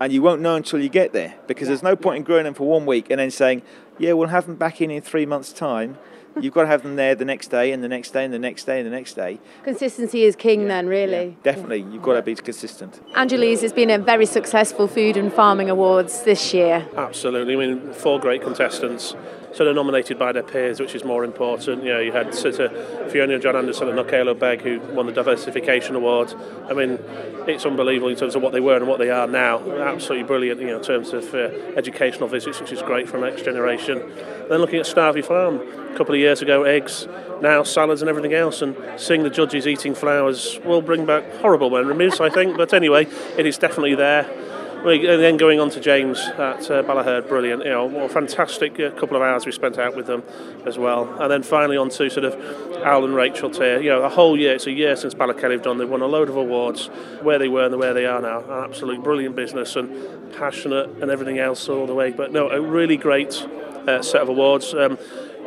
and 0.00 0.12
you 0.12 0.22
won't 0.22 0.40
know 0.40 0.56
until 0.56 0.80
you 0.80 0.88
get 0.88 1.12
there 1.12 1.34
because 1.46 1.66
yeah. 1.66 1.70
there's 1.70 1.82
no 1.82 1.96
point 1.96 2.18
in 2.18 2.22
growing 2.22 2.44
them 2.44 2.54
for 2.54 2.68
one 2.68 2.86
week 2.86 3.10
and 3.10 3.18
then 3.18 3.30
saying, 3.30 3.62
yeah, 3.98 4.12
we'll 4.12 4.28
have 4.28 4.46
them 4.46 4.56
back 4.56 4.80
in 4.80 4.90
in 4.90 5.02
three 5.02 5.26
months' 5.26 5.52
time. 5.52 5.98
You've 6.40 6.54
got 6.54 6.62
to 6.62 6.68
have 6.68 6.82
them 6.82 6.94
there 6.94 7.16
the 7.16 7.24
next 7.24 7.48
day 7.48 7.72
and 7.72 7.82
the 7.82 7.88
next 7.88 8.10
day 8.12 8.24
and 8.24 8.32
the 8.32 8.38
next 8.38 8.64
day 8.64 8.78
and 8.78 8.86
the 8.86 8.94
next 8.94 9.14
day. 9.14 9.40
Consistency 9.64 10.22
is 10.22 10.36
king, 10.36 10.62
yeah. 10.62 10.68
then, 10.68 10.86
really. 10.86 11.26
Yeah, 11.26 11.34
definitely, 11.42 11.80
you've 11.80 12.02
got 12.02 12.14
to 12.14 12.22
be 12.22 12.36
consistent. 12.36 13.00
Angeles 13.16 13.60
has 13.62 13.72
been 13.72 13.90
a 13.90 13.98
very 13.98 14.26
successful 14.26 14.86
food 14.86 15.16
and 15.16 15.32
farming 15.32 15.68
awards 15.68 16.22
this 16.22 16.54
year. 16.54 16.86
Absolutely. 16.96 17.54
I 17.54 17.56
mean, 17.56 17.92
four 17.92 18.20
great 18.20 18.42
contestants 18.42 19.16
sort 19.54 19.68
of 19.68 19.74
nominated 19.74 20.18
by 20.18 20.32
their 20.32 20.42
peers, 20.42 20.80
which 20.80 20.94
is 20.94 21.04
more 21.04 21.24
important. 21.24 21.82
You 21.82 21.94
know, 21.94 22.00
you 22.00 22.12
had 22.12 22.34
sort 22.34 22.58
of 22.58 23.10
Fiona 23.12 23.38
John 23.38 23.56
Anderson 23.56 23.88
and 23.88 23.98
Knockaloe 23.98 24.38
Beg 24.38 24.62
who 24.62 24.80
won 24.94 25.06
the 25.06 25.12
Diversification 25.12 25.94
Award. 25.94 26.34
I 26.68 26.74
mean, 26.74 26.98
it's 27.46 27.64
unbelievable 27.64 28.08
in 28.08 28.16
terms 28.16 28.34
of 28.34 28.42
what 28.42 28.52
they 28.52 28.60
were 28.60 28.76
and 28.76 28.86
what 28.86 28.98
they 28.98 29.10
are 29.10 29.26
now. 29.26 29.58
Absolutely 29.80 30.26
brilliant, 30.26 30.60
you 30.60 30.66
know, 30.68 30.78
in 30.78 30.82
terms 30.82 31.12
of 31.12 31.34
uh, 31.34 31.48
educational 31.76 32.28
visits, 32.28 32.60
which 32.60 32.72
is 32.72 32.82
great 32.82 33.08
for 33.08 33.18
the 33.18 33.26
next 33.26 33.44
generation. 33.44 33.98
Then 34.48 34.60
looking 34.60 34.78
at 34.78 34.86
Staarvey 34.86 35.24
Farm, 35.24 35.60
a 35.92 35.96
couple 35.96 36.14
of 36.14 36.20
years 36.20 36.42
ago, 36.42 36.64
eggs, 36.64 37.08
now 37.40 37.62
salads 37.62 38.02
and 38.02 38.08
everything 38.08 38.34
else, 38.34 38.62
and 38.62 38.76
seeing 38.96 39.22
the 39.22 39.30
judges 39.30 39.66
eating 39.66 39.94
flowers 39.94 40.58
will 40.64 40.82
bring 40.82 41.06
back 41.06 41.24
horrible 41.36 41.70
memories, 41.70 42.20
I 42.20 42.28
think. 42.30 42.56
But 42.56 42.74
anyway, 42.74 43.06
it 43.36 43.46
is 43.46 43.58
definitely 43.58 43.94
there 43.94 44.28
and 44.86 45.22
then 45.22 45.36
going 45.36 45.60
on 45.60 45.70
to 45.70 45.80
James 45.80 46.18
at 46.20 46.70
uh, 46.70 46.82
Ballaherd, 46.82 47.28
brilliant. 47.28 47.64
You 47.64 47.70
know, 47.70 47.86
what 47.86 48.04
a 48.04 48.08
fantastic 48.08 48.78
uh, 48.78 48.90
couple 48.92 49.16
of 49.16 49.22
hours 49.22 49.44
we 49.44 49.52
spent 49.52 49.78
out 49.78 49.96
with 49.96 50.06
them 50.06 50.22
as 50.66 50.78
well. 50.78 51.20
And 51.20 51.30
then 51.30 51.42
finally 51.42 51.76
on 51.76 51.90
to 51.90 52.08
sort 52.08 52.24
of 52.24 52.34
Al 52.84 53.04
and 53.04 53.14
Rachel 53.14 53.50
Tier. 53.50 53.80
You 53.80 53.90
know, 53.90 54.02
a 54.02 54.08
whole 54.08 54.38
year, 54.38 54.54
it's 54.54 54.66
a 54.66 54.72
year 54.72 54.96
since 54.96 55.14
Ballakelly 55.14 55.52
have 55.52 55.62
done. 55.62 55.78
They've 55.78 55.88
won 55.88 56.02
a 56.02 56.06
load 56.06 56.28
of 56.28 56.36
awards, 56.36 56.86
where 57.22 57.38
they 57.38 57.48
were 57.48 57.66
and 57.66 57.78
where 57.78 57.94
they 57.94 58.06
are 58.06 58.20
now. 58.20 58.40
An 58.40 58.70
absolute 58.70 59.02
brilliant 59.02 59.36
business 59.36 59.76
and 59.76 60.32
passionate 60.34 60.90
and 61.02 61.10
everything 61.10 61.38
else 61.38 61.68
all 61.68 61.86
the 61.86 61.94
way. 61.94 62.10
But 62.10 62.32
no, 62.32 62.48
a 62.48 62.60
really 62.60 62.96
great 62.96 63.34
uh, 63.86 64.02
set 64.02 64.22
of 64.22 64.28
awards. 64.28 64.74
Um, 64.74 64.98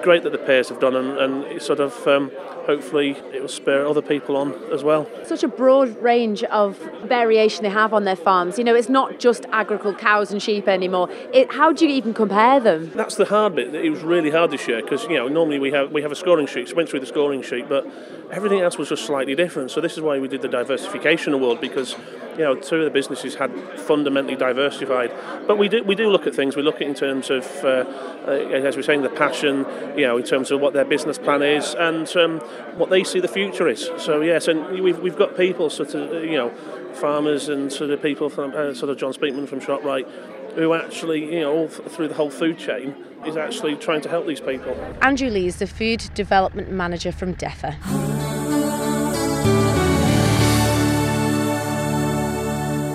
great 0.01 0.24
that 0.24 0.31
the 0.31 0.38
peers 0.38 0.70
have 0.70 0.79
done 0.79 0.96
and, 0.96 1.17
and 1.17 1.62
sort 1.62 1.79
of 1.79 2.08
um, 2.08 2.31
hopefully 2.65 3.12
it 3.34 3.41
will 3.41 3.48
spur 3.48 3.86
other 3.86 4.01
people 4.01 4.36
on 4.38 4.53
as 4.72 4.84
well. 4.84 5.08
Such 5.25 5.43
a 5.43 5.48
broad 5.48 6.01
range 6.01 6.43
of 6.46 6.77
variation 7.05 7.63
they 7.63 7.70
have 7.70 7.93
on 7.93 8.03
their 8.03 8.15
farms. 8.15 8.58
You 8.58 8.63
know, 8.63 8.75
it's 8.75 8.89
not 8.89 9.20
just 9.20 9.46
agricultural 9.51 9.96
cows 9.96 10.31
and 10.31 10.41
sheep 10.41 10.67
anymore. 10.67 11.10
It, 11.34 11.51
how 11.51 11.74
do 11.74 11.88
you 11.88 11.93
even 11.93 12.13
compare 12.13 12.60
them? 12.60 12.91
That's 12.96 13.15
the 13.15 13.25
hard 13.25 13.55
bit. 13.55 13.74
It 13.74 13.89
was 13.89 14.01
really 14.01 14.31
hard 14.31 14.51
this 14.51 14.67
year 14.67 14.81
because 14.81 15.03
you 15.05 15.17
know 15.17 15.27
normally 15.27 15.60
we 15.60 15.72
have 15.72 15.91
we 15.91 16.01
have 16.01 16.12
a 16.12 16.15
scoring 16.15 16.48
sheet. 16.48 16.70
So 16.70 16.75
went 16.75 16.89
through 16.89 17.01
the 17.01 17.05
scoring 17.05 17.41
sheet, 17.41 17.67
but 17.67 17.86
everything 18.31 18.61
else 18.61 18.77
was 18.77 18.89
just 18.89 19.05
slightly 19.05 19.35
different. 19.35 19.71
So 19.71 19.81
this 19.81 19.93
is 19.93 20.01
why 20.01 20.17
we 20.19 20.27
did 20.27 20.41
the 20.41 20.47
diversification 20.47 21.33
award 21.33 21.59
because 21.59 21.95
you 22.38 22.43
know 22.43 22.55
two 22.55 22.77
of 22.77 22.85
the 22.85 22.89
businesses 22.89 23.35
had 23.35 23.51
fundamentally 23.79 24.35
diversified. 24.35 25.11
But 25.45 25.57
we 25.57 25.67
do 25.67 25.83
we 25.83 25.95
do 25.95 26.09
look 26.09 26.27
at 26.27 26.33
things. 26.33 26.55
We 26.55 26.61
look 26.61 26.75
at 26.75 26.83
in 26.83 26.95
terms 26.95 27.29
of 27.29 27.45
uh, 27.63 27.85
uh, 28.25 28.31
as 28.31 28.75
we're 28.75 28.83
saying 28.83 29.01
the 29.01 29.09
passion. 29.09 29.65
You 29.95 30.07
know, 30.07 30.17
in 30.17 30.23
terms 30.23 30.51
of 30.51 30.61
what 30.61 30.73
their 30.73 30.85
business 30.85 31.17
plan 31.17 31.41
is 31.41 31.75
and 31.75 32.07
um, 32.15 32.39
what 32.77 32.89
they 32.89 33.03
see 33.03 33.19
the 33.19 33.27
future 33.27 33.67
is. 33.67 33.89
So 33.97 34.21
yes, 34.21 34.47
and 34.47 34.81
we've 34.81 35.00
we've 35.00 35.17
got 35.17 35.35
people 35.35 35.69
sort 35.69 35.93
of 35.93 36.23
you 36.23 36.38
know 36.38 36.50
farmers 36.93 37.50
and 37.50 37.71
sort 37.71 37.89
of 37.89 38.01
people 38.01 38.29
from 38.29 38.53
uh, 38.55 38.73
sort 38.73 38.89
of 38.89 38.97
John 38.97 39.13
Speakman 39.13 39.47
from 39.47 39.59
Shoprite 39.59 40.07
who 40.55 40.74
actually, 40.74 41.34
you 41.34 41.41
know, 41.41 41.51
all 41.51 41.67
through 41.67 42.08
the 42.08 42.13
whole 42.13 42.29
food 42.29 42.58
chain 42.58 42.96
is 43.25 43.38
actually 43.38 43.75
trying 43.75 44.01
to 44.01 44.10
help 44.10 44.25
these 44.25 44.41
people. 44.41 44.74
Andrew 45.01 45.29
Lee 45.29 45.48
is 45.48 45.58
the 45.58 45.67
Food 45.67 46.10
Development 46.13 46.72
Manager 46.72 47.12
from 47.12 47.36
DEFA. 47.36 47.77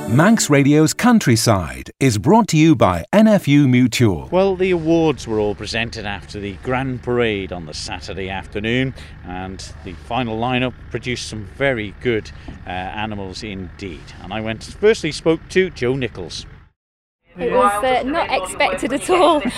Manx 0.08 0.48
Radio's 0.48 0.94
Countryside 0.94 1.90
is 2.00 2.16
brought 2.16 2.48
to 2.48 2.56
you 2.56 2.74
by 2.74 3.04
NFU 3.12 3.68
Mutual. 3.68 4.28
Well, 4.32 4.56
the 4.56 4.70
awards 4.70 5.26
were 5.28 5.38
all 5.38 5.54
presented 5.54 6.06
after 6.06 6.40
the 6.40 6.54
Grand 6.62 7.02
Parade 7.02 7.52
on 7.52 7.66
the 7.66 7.74
Saturday 7.74 8.30
afternoon, 8.30 8.94
and 9.26 9.58
the 9.84 9.92
final 9.92 10.38
lineup 10.38 10.72
produced 10.90 11.28
some 11.28 11.44
very 11.56 11.94
good 12.00 12.30
uh, 12.66 12.70
animals 12.70 13.42
indeed. 13.42 14.00
And 14.22 14.32
I 14.32 14.40
went 14.40 14.64
firstly 14.64 15.12
spoke 15.12 15.46
to 15.50 15.68
Joe 15.70 15.96
Nichols. 15.96 16.46
It 17.38 17.52
was 17.52 17.84
uh, 17.84 18.02
not 18.04 18.30
expected 18.30 18.92
at 18.94 19.10
all. 19.10 19.40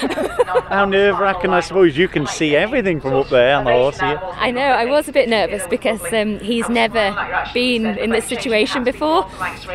How 0.68 0.84
nerve 0.84 1.18
wracking, 1.18 1.50
I 1.50 1.60
suppose. 1.60 1.96
You 1.96 2.08
can 2.08 2.26
see 2.26 2.56
everything 2.56 3.00
from 3.00 3.14
up 3.14 3.28
there 3.28 3.56
on 3.56 3.64
the 3.64 3.72
horse 3.72 4.00
here. 4.00 4.20
I 4.22 4.50
know, 4.50 4.62
I 4.62 4.84
was 4.84 5.08
a 5.08 5.12
bit 5.12 5.28
nervous 5.28 5.66
because 5.68 6.02
um, 6.12 6.40
he's 6.40 6.68
never 6.68 7.14
been 7.54 7.86
in 7.98 8.10
this 8.10 8.26
situation 8.26 8.82
before. 8.82 9.28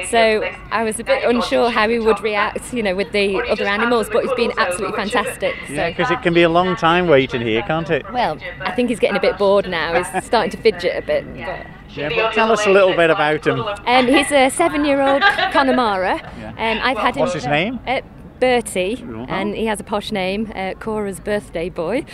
So 0.10 0.43
I 0.72 0.83
was 0.83 1.00
a 1.00 1.03
bit 1.03 1.24
unsure 1.24 1.69
how 1.69 1.88
he 1.88 2.00
would 2.00 2.19
react, 2.22 2.74
you 2.74 2.83
know, 2.83 2.95
with 2.95 3.12
the 3.13 3.41
other 3.50 3.65
animals, 3.65 4.10
but 4.12 4.24
he's 4.24 4.33
been 4.33 4.51
absolutely 4.57 4.98
fantastic. 4.98 5.55
So. 5.67 5.74
Yeah, 5.74 5.89
because 5.89 6.12
it 6.12 6.22
can 6.22 6.33
be 6.33 6.43
a 6.43 6.50
long 6.50 6.75
time 6.75 7.07
waiting 7.07 7.41
here, 7.41 7.62
can't 7.62 7.89
it? 7.89 8.12
Well, 8.12 8.38
I 8.60 8.72
think 8.72 8.89
he's 8.89 9.00
getting 9.00 9.17
a 9.17 9.22
bit 9.22 9.38
bored 9.38 9.69
now. 9.69 10.03
He's 10.03 10.25
starting 10.25 10.51
to 10.51 10.57
fidget 10.57 11.01
a 11.01 11.05
bit. 11.05 11.25
But... 11.36 11.82
Yeah, 11.89 12.09
but 12.09 12.33
tell 12.33 12.51
us 12.51 12.65
a 12.65 12.69
little 12.71 12.95
bit 12.95 13.09
about 13.09 13.45
him. 13.45 13.59
Um, 13.59 14.07
he's 14.07 14.31
a 14.31 14.49
seven-year-old 14.49 15.21
Connemara. 15.51 16.15
Um, 16.57 16.79
I've 16.81 16.97
had 16.97 17.15
him. 17.15 17.21
What's 17.21 17.33
his 17.33 17.45
name? 17.45 17.79
Uh, 17.85 18.01
Bertie, 18.39 19.01
and 19.29 19.55
he 19.55 19.67
has 19.67 19.79
a 19.79 19.85
posh 19.85 20.11
name, 20.11 20.51
uh, 20.53 20.73
Cora's 20.73 21.21
birthday 21.21 21.69
boy. 21.69 22.05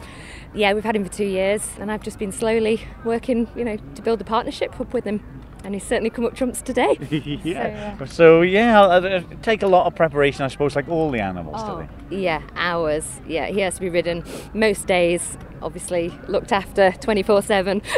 yeah, 0.54 0.72
we've 0.72 0.84
had 0.84 0.96
him 0.96 1.04
for 1.04 1.12
two 1.12 1.26
years, 1.26 1.68
and 1.78 1.92
I've 1.92 2.02
just 2.02 2.18
been 2.18 2.32
slowly 2.32 2.80
working, 3.04 3.48
you 3.54 3.64
know, 3.64 3.76
to 3.76 4.00
build 4.00 4.18
a 4.20 4.24
partnership 4.24 4.80
up 4.80 4.94
with 4.94 5.04
him. 5.04 5.22
And 5.62 5.74
he's 5.74 5.84
certainly 5.84 6.10
come 6.10 6.26
up 6.26 6.34
trumps 6.34 6.60
today. 6.60 6.96
yeah. 7.42 7.96
So, 7.98 8.04
uh, 8.04 8.06
so 8.06 8.42
yeah, 8.42 8.80
uh, 8.82 9.22
take 9.42 9.62
a 9.62 9.66
lot 9.66 9.86
of 9.86 9.94
preparation, 9.94 10.42
I 10.42 10.48
suppose, 10.48 10.76
like 10.76 10.88
all 10.88 11.10
the 11.10 11.20
animals, 11.20 11.56
oh, 11.58 11.88
do 12.08 12.16
Yeah, 12.16 12.42
hours. 12.54 13.20
Yeah, 13.26 13.46
he 13.46 13.60
has 13.60 13.74
to 13.74 13.80
be 13.80 13.88
ridden 13.88 14.24
most 14.52 14.86
days. 14.86 15.38
Obviously, 15.64 16.12
looked 16.28 16.52
after 16.52 16.92
24 17.00 17.42
seven. 17.42 17.82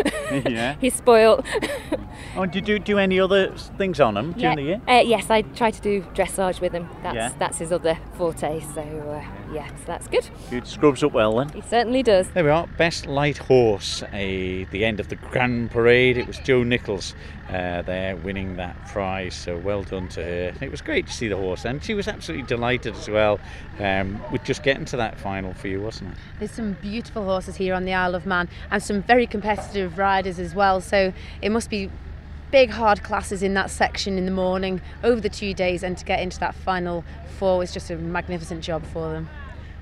Yeah. 0.49 0.75
he's 0.81 0.95
spoilt. 0.95 1.47
oh, 2.37 2.47
do 2.47 2.59
you 2.59 2.65
do, 2.65 2.79
do 2.81 2.99
any 2.99 3.21
other 3.21 3.53
things 3.79 4.01
on 4.01 4.17
him 4.17 4.33
during 4.33 4.41
yeah. 4.41 4.55
the 4.57 4.63
year? 4.63 4.81
Uh, 4.89 5.03
yes, 5.03 5.31
I 5.31 5.43
try 5.43 5.71
to 5.71 5.81
do 5.81 6.03
dressage 6.15 6.61
with 6.61 6.73
him. 6.73 6.89
That's 7.05 7.15
Yeah. 7.15 7.33
that's 7.39 7.59
his 7.59 7.71
other 7.71 7.97
forte. 8.15 8.61
So 8.75 8.81
uh, 8.81 9.25
yeah, 9.55 9.69
so 9.69 9.83
that's 9.87 10.09
good. 10.09 10.29
Good. 10.51 10.67
Scrubs 10.67 11.05
up 11.05 11.13
well 11.13 11.37
then. 11.37 11.51
He 11.51 11.61
certainly 11.61 12.03
does. 12.03 12.29
There 12.31 12.43
we 12.43 12.51
are, 12.51 12.67
best 12.77 13.07
light 13.07 13.39
horse. 13.39 14.03
A 14.13 14.65
the 14.73 14.85
end 14.85 14.99
of 14.99 15.09
the 15.09 15.17
Grand 15.17 15.71
Parade. 15.71 16.19
It 16.19 16.27
was 16.27 16.39
Joe 16.39 16.65
Nichols 16.65 17.15
uh, 17.49 17.83
there 17.83 18.17
winning 18.17 18.57
that 18.57 18.77
prize. 18.89 19.35
So 19.35 19.57
well 19.59 19.83
done 19.83 20.09
to 20.11 20.23
her. 20.23 20.53
It 20.61 20.71
was 20.71 20.81
great 20.81 21.07
to 21.07 21.13
see 21.13 21.29
the 21.29 21.37
horse, 21.37 21.65
and 21.65 21.83
she 21.83 21.95
was 21.95 22.09
absolutely 22.09 22.47
delighted 22.47 22.95
as 22.97 23.09
well 23.09 23.39
um, 23.79 24.21
with 24.33 24.45
just 24.45 24.63
getting 24.63 24.85
to 24.87 24.97
that 24.97 25.19
final 25.19 25.55
for 25.55 25.69
you, 25.69 25.81
wasn't 25.81 26.13
it? 26.13 26.19
There's 26.39 26.51
some 26.51 26.75
beautiful 26.75 27.25
horses 27.25 27.57
here 27.57 27.75
on 27.75 27.85
the 27.85 27.95
Isle 27.95 28.15
of 28.15 28.27
Man 28.27 28.49
and 28.71 28.83
some 28.83 29.03
very 29.03 29.27
competitive 29.27 29.99
riders 29.99 30.39
as 30.39 30.55
well. 30.55 30.81
So 30.81 31.13
it 31.43 31.51
must 31.51 31.71
be 31.71 31.91
big 32.51 32.71
hard 32.71 33.03
classes 33.03 33.43
in 33.43 33.55
that 33.55 33.71
section 33.71 34.19
in 34.19 34.25
the 34.25 34.31
morning 34.31 34.81
over 35.03 35.21
the 35.21 35.29
two 35.29 35.53
days 35.53 35.83
and 35.83 35.99
to 35.99 36.05
get 36.05 36.21
into 36.21 36.39
that 36.39 36.55
final 36.55 37.05
four 37.39 37.59
was 37.59 37.73
just 37.73 37.91
a 37.91 37.97
magnificent 37.97 38.63
job 38.63 38.85
for 38.87 39.13
them. 39.13 39.29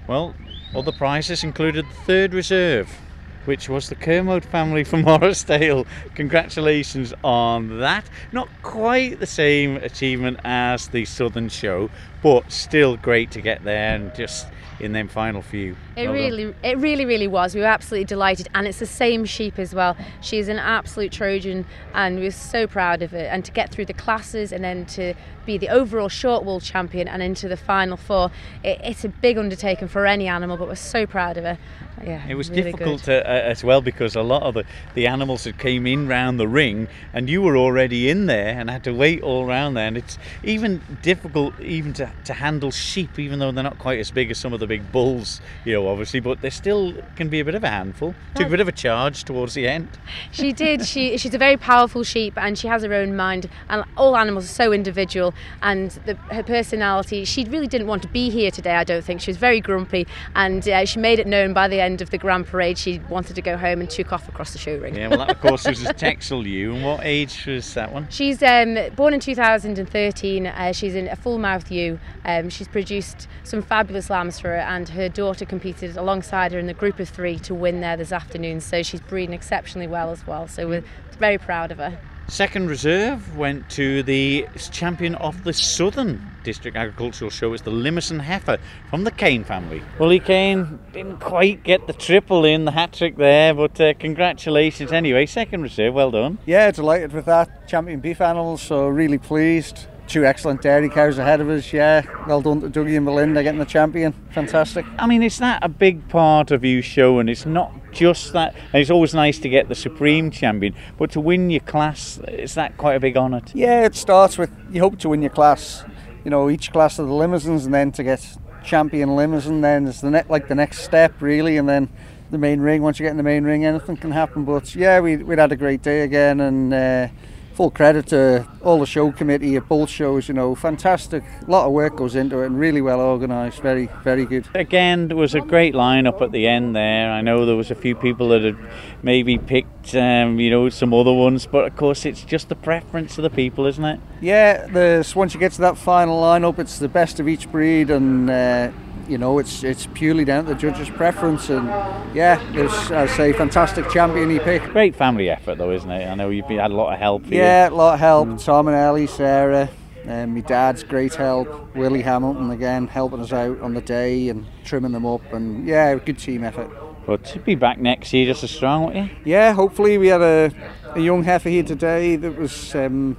Well, 0.06 0.34
other 0.74 0.92
prizes 0.92 1.44
included 1.44 1.86
the 1.86 1.94
third 1.94 2.34
reserve, 2.34 2.98
which 3.44 3.68
was 3.68 3.88
the 3.88 3.94
Kermode 3.94 4.44
family 4.44 4.84
from 4.84 5.02
Morrisdale. 5.04 5.86
Congratulations 6.14 7.12
on 7.22 7.80
that. 7.80 8.04
Not 8.32 8.48
quite 8.62 9.20
the 9.20 9.26
same 9.26 9.76
achievement 9.76 10.40
as 10.44 10.88
the 10.88 11.04
Southern 11.04 11.48
Show, 11.48 11.90
but 12.22 12.50
still 12.50 12.96
great 12.96 13.30
to 13.32 13.40
get 13.40 13.64
there 13.64 13.94
and 13.94 14.14
just 14.14 14.46
in 14.80 14.92
them 14.92 15.08
final 15.08 15.40
few. 15.40 15.76
It 15.96 16.06
Well 16.06 16.06
done. 16.06 16.14
really, 16.14 16.54
it 16.62 16.78
really, 16.78 17.04
really 17.04 17.28
was. 17.28 17.54
We 17.54 17.60
were 17.60 17.66
absolutely 17.66 18.06
delighted, 18.06 18.48
and 18.54 18.66
it's 18.66 18.80
the 18.80 18.86
same 18.86 19.24
sheep 19.24 19.58
as 19.58 19.74
well. 19.74 19.96
She's 20.20 20.48
an 20.48 20.58
absolute 20.58 21.12
Trojan, 21.12 21.64
and 21.94 22.18
we're 22.18 22.30
so 22.32 22.66
proud 22.66 23.02
of 23.02 23.14
it. 23.14 23.28
And 23.30 23.44
to 23.44 23.52
get 23.52 23.70
through 23.70 23.86
the 23.86 23.92
classes, 23.92 24.52
and 24.52 24.64
then 24.64 24.84
to 24.86 25.14
be 25.46 25.58
the 25.58 25.68
overall 25.68 26.08
short 26.08 26.44
wool 26.44 26.60
champion, 26.60 27.06
and 27.06 27.22
into 27.22 27.48
the 27.48 27.56
final 27.56 27.96
four, 27.96 28.30
it, 28.64 28.80
it's 28.82 29.04
a 29.04 29.08
big 29.08 29.38
undertaking 29.38 29.88
for 29.88 30.06
any 30.06 30.26
animal. 30.26 30.56
But 30.56 30.68
we're 30.68 30.74
so 30.74 31.06
proud 31.06 31.36
of 31.36 31.44
her. 31.44 31.58
Yeah, 32.02 32.26
It 32.26 32.34
was 32.34 32.50
really 32.50 32.72
difficult 32.72 33.04
to, 33.04 33.20
uh, 33.20 33.32
as 33.32 33.62
well 33.62 33.80
because 33.80 34.16
a 34.16 34.22
lot 34.22 34.42
of 34.42 34.54
the, 34.54 34.64
the 34.94 35.06
animals 35.06 35.44
that 35.44 35.58
came 35.58 35.86
in 35.86 36.08
round 36.08 36.40
the 36.40 36.48
ring 36.48 36.88
and 37.12 37.28
you 37.28 37.42
were 37.42 37.56
already 37.56 38.08
in 38.08 38.26
there 38.26 38.58
and 38.58 38.70
had 38.70 38.84
to 38.84 38.92
wait 38.92 39.22
all 39.22 39.46
round 39.46 39.76
there 39.76 39.86
and 39.86 39.96
it's 39.96 40.18
even 40.42 40.80
difficult 41.02 41.58
even 41.60 41.92
to, 41.94 42.10
to 42.24 42.34
handle 42.34 42.70
sheep 42.70 43.18
even 43.18 43.38
though 43.38 43.52
they're 43.52 43.64
not 43.64 43.78
quite 43.78 43.98
as 43.98 44.10
big 44.10 44.30
as 44.30 44.38
some 44.38 44.52
of 44.52 44.60
the 44.60 44.66
big 44.66 44.90
bulls 44.92 45.40
you 45.64 45.72
know 45.72 45.88
obviously 45.88 46.20
but 46.20 46.40
they 46.40 46.50
still 46.50 46.94
can 47.16 47.28
be 47.28 47.40
a 47.40 47.44
bit 47.44 47.54
of 47.54 47.64
a 47.64 47.68
handful 47.68 48.14
took 48.34 48.46
a 48.46 48.50
bit 48.50 48.60
of 48.60 48.68
a 48.68 48.72
charge 48.72 49.24
towards 49.24 49.54
the 49.54 49.66
end 49.68 49.88
She 50.32 50.52
did. 50.52 50.84
She 50.86 51.16
she's 51.18 51.34
a 51.34 51.38
very 51.38 51.56
powerful 51.56 52.02
sheep, 52.02 52.36
and 52.36 52.58
she 52.58 52.68
has 52.68 52.82
her 52.82 52.92
own 52.92 53.16
mind. 53.16 53.48
And 53.68 53.84
all 53.96 54.16
animals 54.16 54.44
are 54.44 54.54
so 54.54 54.72
individual, 54.72 55.34
and 55.62 55.90
the, 56.06 56.14
her 56.32 56.42
personality. 56.42 57.24
She 57.24 57.44
really 57.44 57.66
didn't 57.66 57.86
want 57.86 58.02
to 58.02 58.08
be 58.08 58.30
here 58.30 58.50
today. 58.50 58.74
I 58.74 58.84
don't 58.84 59.04
think 59.04 59.20
she 59.20 59.30
was 59.30 59.36
very 59.36 59.60
grumpy, 59.60 60.06
and 60.34 60.66
uh, 60.68 60.84
she 60.84 60.98
made 60.98 61.18
it 61.18 61.26
known 61.26 61.52
by 61.52 61.68
the 61.68 61.80
end 61.84 62.00
of 62.02 62.10
the 62.10 62.18
Grand 62.18 62.46
Parade 62.46 62.78
she 62.78 62.98
wanted 63.08 63.34
to 63.36 63.42
go 63.42 63.56
home 63.56 63.80
and 63.80 63.88
took 63.88 64.12
off 64.12 64.28
across 64.28 64.52
the 64.52 64.58
show 64.58 64.76
ring. 64.78 64.94
yeah 64.96 65.08
well 65.08 65.18
that 65.18 65.30
of 65.30 65.40
course 65.40 65.66
was 65.66 65.82
a 65.84 65.92
Texel 65.92 66.46
ewe 66.46 66.74
and 66.74 66.84
what 66.84 67.00
age 67.04 67.46
was 67.46 67.72
that 67.74 67.92
one 67.92 68.08
She's 68.10 68.42
um, 68.42 68.76
born 68.96 69.12
in 69.14 69.20
2013. 69.20 70.46
Uh, 70.46 70.72
she's 70.72 70.94
in 70.94 71.08
a 71.08 71.16
full 71.16 71.38
mouth 71.38 71.70
ewe. 71.70 71.98
Um, 72.24 72.48
she's 72.48 72.68
produced 72.68 73.28
some 73.42 73.62
fabulous 73.62 74.08
lambs 74.10 74.38
for 74.40 74.48
her, 74.48 74.56
and 74.56 74.88
her 74.90 75.08
daughter 75.08 75.44
competed 75.44 75.96
alongside 75.96 76.52
her 76.52 76.58
in 76.58 76.66
the 76.66 76.74
group 76.74 76.98
of 77.00 77.08
three 77.08 77.38
to 77.40 77.54
win 77.54 77.80
there 77.80 77.96
this 77.96 78.12
afternoon. 78.12 78.60
So 78.60 78.82
she's 78.82 79.00
breeding 79.00 79.34
exceptionally 79.34 79.86
well 79.86 80.10
as 80.10 80.26
well. 80.26 80.46
So 80.48 80.68
we're 80.68 80.84
very 81.18 81.38
proud 81.38 81.70
of 81.72 81.78
her. 81.78 81.98
Second 82.28 82.68
reserve 82.68 83.36
went 83.36 83.68
to 83.70 84.02
the 84.02 84.46
champion 84.70 85.14
of 85.16 85.44
the 85.44 85.52
Southern 85.52 86.30
District 86.44 86.76
Agricultural 86.76 87.30
Show. 87.30 87.52
It's 87.52 87.62
the 87.62 87.70
Limousin 87.70 88.20
Heifer 88.20 88.58
from 88.90 89.04
the 89.04 89.10
Kane 89.10 89.42
family. 89.42 89.82
Willie 89.98 90.20
Kane 90.20 90.78
didn't 90.92 91.18
quite 91.18 91.64
get 91.64 91.86
the 91.86 91.92
triple 91.92 92.44
in, 92.44 92.64
the 92.66 92.70
hat 92.70 92.92
trick 92.92 93.16
there, 93.16 93.52
but 93.54 93.80
uh, 93.80 93.94
congratulations 93.94 94.92
anyway. 94.92 95.26
Second 95.26 95.62
reserve, 95.62 95.94
well 95.94 96.10
done. 96.10 96.38
Yeah, 96.46 96.70
delighted 96.70 97.12
with 97.12 97.24
that. 97.24 97.66
Champion 97.66 98.00
beef 98.00 98.20
animals, 98.20 98.62
so 98.62 98.86
really 98.86 99.18
pleased. 99.18 99.86
Two 100.06 100.26
excellent 100.26 100.60
dairy 100.60 100.90
cows 100.90 101.16
ahead 101.16 101.40
of 101.40 101.48
us, 101.48 101.72
yeah. 101.72 102.02
Well 102.28 102.42
done 102.42 102.60
to 102.60 102.68
Dougie 102.68 102.94
and 102.94 103.06
Belinda 103.06 103.42
getting 103.42 103.58
the 103.58 103.64
champion. 103.64 104.12
Fantastic. 104.32 104.84
I 104.98 105.06
mean, 105.06 105.22
it's 105.22 105.38
that 105.38 105.64
a 105.64 105.68
big 105.68 106.06
part 106.10 106.50
of 106.50 106.62
you 106.62 106.82
show, 106.82 107.20
and 107.20 107.30
it's 107.30 107.46
not 107.46 107.72
just 107.90 108.34
that. 108.34 108.54
And 108.74 108.82
it's 108.82 108.90
always 108.90 109.14
nice 109.14 109.38
to 109.38 109.48
get 109.48 109.70
the 109.70 109.74
supreme 109.74 110.30
champion, 110.30 110.74
but 110.98 111.10
to 111.12 111.20
win 111.20 111.48
your 111.48 111.60
class, 111.60 112.18
is 112.28 112.54
that 112.54 112.76
quite 112.76 112.96
a 112.96 113.00
big 113.00 113.16
honour? 113.16 113.40
Yeah, 113.54 113.86
it 113.86 113.94
starts 113.94 114.36
with 114.36 114.50
you 114.70 114.82
hope 114.82 114.98
to 114.98 115.08
win 115.08 115.22
your 115.22 115.30
class, 115.30 115.84
you 116.24 116.30
know, 116.30 116.50
each 116.50 116.72
class 116.72 116.98
of 116.98 117.06
the 117.06 117.14
Limousins, 117.14 117.64
and 117.64 117.74
then 117.74 117.92
to 117.92 118.02
get 118.02 118.36
champion 118.64 119.14
limousine, 119.14 119.60
then 119.60 119.86
is 119.86 120.00
the 120.00 120.10
ne- 120.10 120.24
like 120.28 120.48
the 120.48 120.54
next 120.54 120.80
step 120.82 121.20
really, 121.20 121.56
and 121.56 121.68
then 121.68 121.88
the 122.30 122.38
main 122.38 122.60
ring. 122.60 122.82
Once 122.82 122.98
you 122.98 123.04
get 123.04 123.10
in 123.10 123.16
the 123.16 123.22
main 123.22 123.44
ring, 123.44 123.64
anything 123.64 123.96
can 123.96 124.10
happen. 124.10 124.44
But 124.44 124.74
yeah, 124.74 125.00
we 125.00 125.16
we 125.16 125.36
had 125.36 125.52
a 125.52 125.56
great 125.56 125.82
day 125.82 126.00
again, 126.00 126.40
and 126.40 126.72
uh, 126.72 127.08
full 127.54 127.70
credit 127.70 128.08
to 128.08 128.46
all 128.62 128.80
the 128.80 128.86
show 128.86 129.12
committee 129.12 129.56
at 129.56 129.68
both 129.68 129.88
shows. 129.88 130.28
You 130.28 130.34
know, 130.34 130.54
fantastic. 130.54 131.22
A 131.46 131.50
lot 131.50 131.66
of 131.66 131.72
work 131.72 131.96
goes 131.96 132.14
into 132.14 132.40
it, 132.40 132.46
and 132.46 132.58
really 132.58 132.80
well 132.80 133.00
organised. 133.00 133.60
Very 133.60 133.88
very 134.02 134.26
good. 134.26 134.46
Again, 134.54 135.08
there 135.08 135.16
was 135.16 135.34
a 135.34 135.40
great 135.40 135.74
lineup 135.74 136.20
at 136.20 136.32
the 136.32 136.46
end 136.46 136.74
there. 136.74 137.10
I 137.10 137.20
know 137.20 137.46
there 137.46 137.56
was 137.56 137.70
a 137.70 137.74
few 137.74 137.94
people 137.94 138.28
that 138.30 138.42
had 138.42 138.56
maybe 139.02 139.38
picked, 139.38 139.94
um, 139.94 140.40
you 140.40 140.50
know, 140.50 140.68
some 140.68 140.92
other 140.92 141.12
ones, 141.12 141.46
but 141.46 141.66
of 141.66 141.76
course 141.76 142.04
it's 142.04 142.24
just 142.24 142.48
the 142.48 142.56
preference 142.56 143.18
of 143.18 143.22
the 143.22 143.30
people, 143.30 143.66
isn't 143.66 143.84
it? 143.84 144.00
Yeah, 144.20 144.66
there's 144.66 145.14
once 145.14 145.34
you 145.34 145.40
get 145.40 145.52
to 145.52 145.60
that 145.62 145.78
final 145.78 146.20
lineup, 146.20 146.58
it's 146.58 146.78
the 146.78 146.88
best 146.88 147.20
of 147.20 147.28
each 147.28 147.50
breed, 147.50 147.90
and 147.90 148.28
uh, 148.30 148.70
you 149.08 149.18
know 149.18 149.38
it's 149.38 149.62
it's 149.62 149.86
purely 149.94 150.24
down 150.24 150.44
to 150.44 150.54
the 150.54 150.58
judge's 150.58 150.90
preference. 150.90 151.50
And 151.50 151.66
yeah, 152.14 152.42
there's 152.52 152.90
I 152.90 153.06
say 153.06 153.32
fantastic 153.32 153.88
champion 153.90 154.30
he 154.30 154.38
picked. 154.38 154.70
Great 154.70 154.94
family 154.94 155.30
effort, 155.30 155.58
though, 155.58 155.70
isn't 155.70 155.90
it? 155.90 156.06
I 156.06 156.14
know 156.14 156.30
you've 156.30 156.48
been, 156.48 156.58
had 156.58 156.70
a 156.70 156.74
lot 156.74 156.92
of 156.92 156.98
help. 156.98 157.26
Here. 157.26 157.42
Yeah, 157.42 157.68
a 157.68 157.70
lot 157.70 157.94
of 157.94 158.00
help. 158.00 158.38
Tom 158.38 158.68
and 158.68 158.76
Ellie, 158.76 159.06
Sarah, 159.06 159.68
um, 160.06 160.34
my 160.34 160.40
dad's 160.40 160.82
great 160.82 161.14
help. 161.14 161.74
Willie 161.74 162.02
Hamilton 162.02 162.50
again 162.50 162.86
helping 162.86 163.20
us 163.20 163.32
out 163.32 163.60
on 163.60 163.74
the 163.74 163.80
day 163.80 164.28
and 164.28 164.46
trimming 164.64 164.92
them 164.92 165.06
up, 165.06 165.32
and 165.32 165.66
yeah, 165.66 165.94
good 165.96 166.18
team 166.18 166.44
effort. 166.44 166.70
But 167.06 167.24
to 167.26 167.38
be 167.38 167.54
back 167.54 167.78
next 167.78 168.12
year 168.12 168.26
just 168.26 168.44
as 168.44 168.50
strong, 168.50 168.84
won't 168.84 168.96
you? 168.96 169.10
Yeah, 169.24 169.52
hopefully 169.52 169.98
we 169.98 170.08
had 170.08 170.22
a, 170.22 170.50
a 170.94 171.00
young 171.00 171.22
heifer 171.22 171.50
here 171.50 171.62
today 171.62 172.16
that 172.16 172.36
was 172.38 172.74
um, 172.74 173.16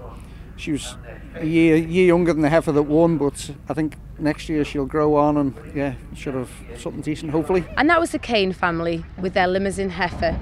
she 0.56 0.72
was 0.72 0.96
a 1.36 1.46
year 1.46 1.75
year 1.75 2.08
younger 2.08 2.34
than 2.34 2.42
the 2.42 2.50
heifer 2.50 2.72
that 2.72 2.84
won, 2.84 3.18
but 3.18 3.51
I 3.70 3.74
think 3.74 3.98
next 4.20 4.50
year 4.50 4.63
she'll 4.63 4.86
grow 4.86 5.15
on 5.15 5.38
and 5.38 5.54
yeah, 5.75 5.96
should 6.15 6.34
have 6.34 6.51
something 6.77 7.01
decent 7.01 7.32
hopefully. 7.32 7.65
And 7.77 7.89
that 7.89 8.00
was 8.00 8.12
the 8.12 8.20
Kane 8.20 8.54
family 8.54 9.04
with 9.20 9.34
their 9.34 9.48
Limousin 9.48 9.92
heifer. 9.92 10.39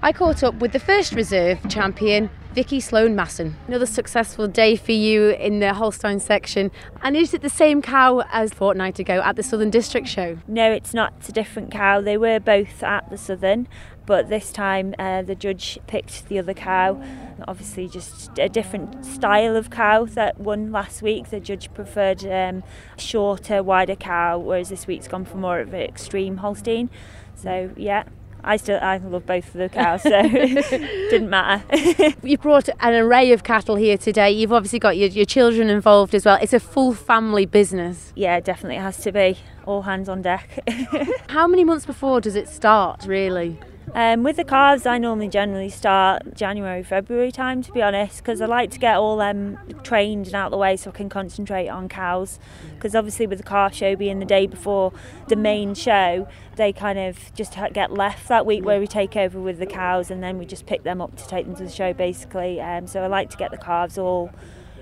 I 0.00 0.12
caught 0.12 0.44
up 0.44 0.54
with 0.56 0.72
the 0.72 0.78
first 0.78 1.12
reserve 1.12 1.58
champion, 1.68 2.30
Vicky 2.58 2.80
Sloan 2.80 3.14
Masson. 3.14 3.54
Another 3.68 3.86
successful 3.86 4.48
day 4.48 4.74
for 4.74 4.90
you 4.90 5.28
in 5.28 5.60
the 5.60 5.74
Holstein 5.74 6.18
section. 6.18 6.72
And 7.02 7.16
is 7.16 7.32
it 7.32 7.40
the 7.40 7.48
same 7.48 7.80
cow 7.80 8.24
as 8.32 8.52
fortnight 8.52 8.98
ago 8.98 9.22
at 9.24 9.36
the 9.36 9.44
Southern 9.44 9.70
District 9.70 10.08
Show? 10.08 10.38
No, 10.48 10.72
it's 10.72 10.92
not. 10.92 11.14
It's 11.20 11.28
a 11.28 11.32
different 11.32 11.70
cow. 11.70 12.00
They 12.00 12.16
were 12.16 12.40
both 12.40 12.82
at 12.82 13.10
the 13.10 13.16
Southern, 13.16 13.68
but 14.06 14.28
this 14.28 14.50
time 14.50 14.92
uh, 14.98 15.22
the 15.22 15.36
judge 15.36 15.78
picked 15.86 16.26
the 16.26 16.40
other 16.40 16.52
cow. 16.52 17.00
Obviously, 17.46 17.86
just 17.86 18.36
a 18.40 18.48
different 18.48 19.06
style 19.06 19.54
of 19.54 19.70
cow 19.70 20.06
that 20.06 20.40
won 20.40 20.72
last 20.72 21.00
week. 21.00 21.30
The 21.30 21.38
judge 21.38 21.72
preferred 21.74 22.24
um, 22.24 22.64
a 22.96 23.00
shorter, 23.00 23.62
wider 23.62 23.94
cow, 23.94 24.36
whereas 24.36 24.68
this 24.68 24.88
week's 24.88 25.06
gone 25.06 25.26
for 25.26 25.36
more 25.36 25.60
of 25.60 25.72
an 25.72 25.82
extreme 25.82 26.38
Holstein. 26.38 26.90
So, 27.36 27.70
yeah, 27.76 28.02
I 28.48 28.56
still 28.56 28.78
I 28.80 28.96
love 28.96 29.26
both 29.26 29.46
of 29.48 29.52
the 29.52 29.68
cows, 29.68 30.02
so 30.02 30.22
didn't 30.22 31.28
matter. 31.28 31.62
You've 32.22 32.40
brought 32.40 32.70
an 32.80 32.94
array 32.94 33.30
of 33.32 33.44
cattle 33.44 33.76
here 33.76 33.98
today. 33.98 34.30
You've 34.30 34.54
obviously 34.54 34.78
got 34.78 34.96
your, 34.96 35.10
your 35.10 35.26
children 35.26 35.68
involved 35.68 36.14
as 36.14 36.24
well. 36.24 36.38
It's 36.40 36.54
a 36.54 36.60
full 36.60 36.94
family 36.94 37.44
business. 37.44 38.10
Yeah, 38.16 38.40
definitely 38.40 38.76
it 38.76 38.80
has 38.80 38.96
to 39.02 39.12
be. 39.12 39.36
All 39.66 39.82
hands 39.82 40.08
on 40.08 40.22
deck. 40.22 40.66
How 41.28 41.46
many 41.46 41.62
months 41.62 41.84
before 41.84 42.22
does 42.22 42.36
it 42.36 42.48
start, 42.48 43.04
really? 43.04 43.60
Um, 43.94 44.22
with 44.22 44.36
the 44.36 44.44
calves, 44.44 44.86
I 44.86 44.98
normally 44.98 45.28
generally 45.28 45.70
start 45.70 46.34
January, 46.34 46.82
February 46.82 47.32
time, 47.32 47.62
to 47.62 47.72
be 47.72 47.80
honest, 47.80 48.18
because 48.18 48.40
I 48.40 48.46
like 48.46 48.70
to 48.72 48.78
get 48.78 48.96
all 48.96 49.16
them 49.16 49.58
trained 49.82 50.26
and 50.26 50.34
out 50.34 50.46
of 50.46 50.50
the 50.50 50.58
way 50.58 50.76
so 50.76 50.90
I 50.90 50.92
can 50.92 51.08
concentrate 51.08 51.68
on 51.68 51.88
cows. 51.88 52.38
Because 52.74 52.94
obviously, 52.94 53.26
with 53.26 53.38
the 53.38 53.44
calf 53.44 53.74
show 53.74 53.96
being 53.96 54.18
the 54.18 54.26
day 54.26 54.46
before 54.46 54.92
the 55.28 55.36
main 55.36 55.74
show, 55.74 56.28
they 56.56 56.72
kind 56.72 56.98
of 56.98 57.34
just 57.34 57.56
get 57.72 57.92
left 57.92 58.28
that 58.28 58.44
week 58.44 58.64
where 58.64 58.78
we 58.78 58.86
take 58.86 59.16
over 59.16 59.40
with 59.40 59.58
the 59.58 59.66
cows 59.66 60.10
and 60.10 60.22
then 60.22 60.38
we 60.38 60.44
just 60.44 60.66
pick 60.66 60.82
them 60.82 61.00
up 61.00 61.16
to 61.16 61.26
take 61.26 61.46
them 61.46 61.56
to 61.56 61.64
the 61.64 61.70
show, 61.70 61.92
basically. 61.92 62.60
Um, 62.60 62.86
so 62.86 63.02
I 63.02 63.06
like 63.06 63.30
to 63.30 63.36
get 63.36 63.50
the 63.50 63.58
calves 63.58 63.96
all 63.96 64.30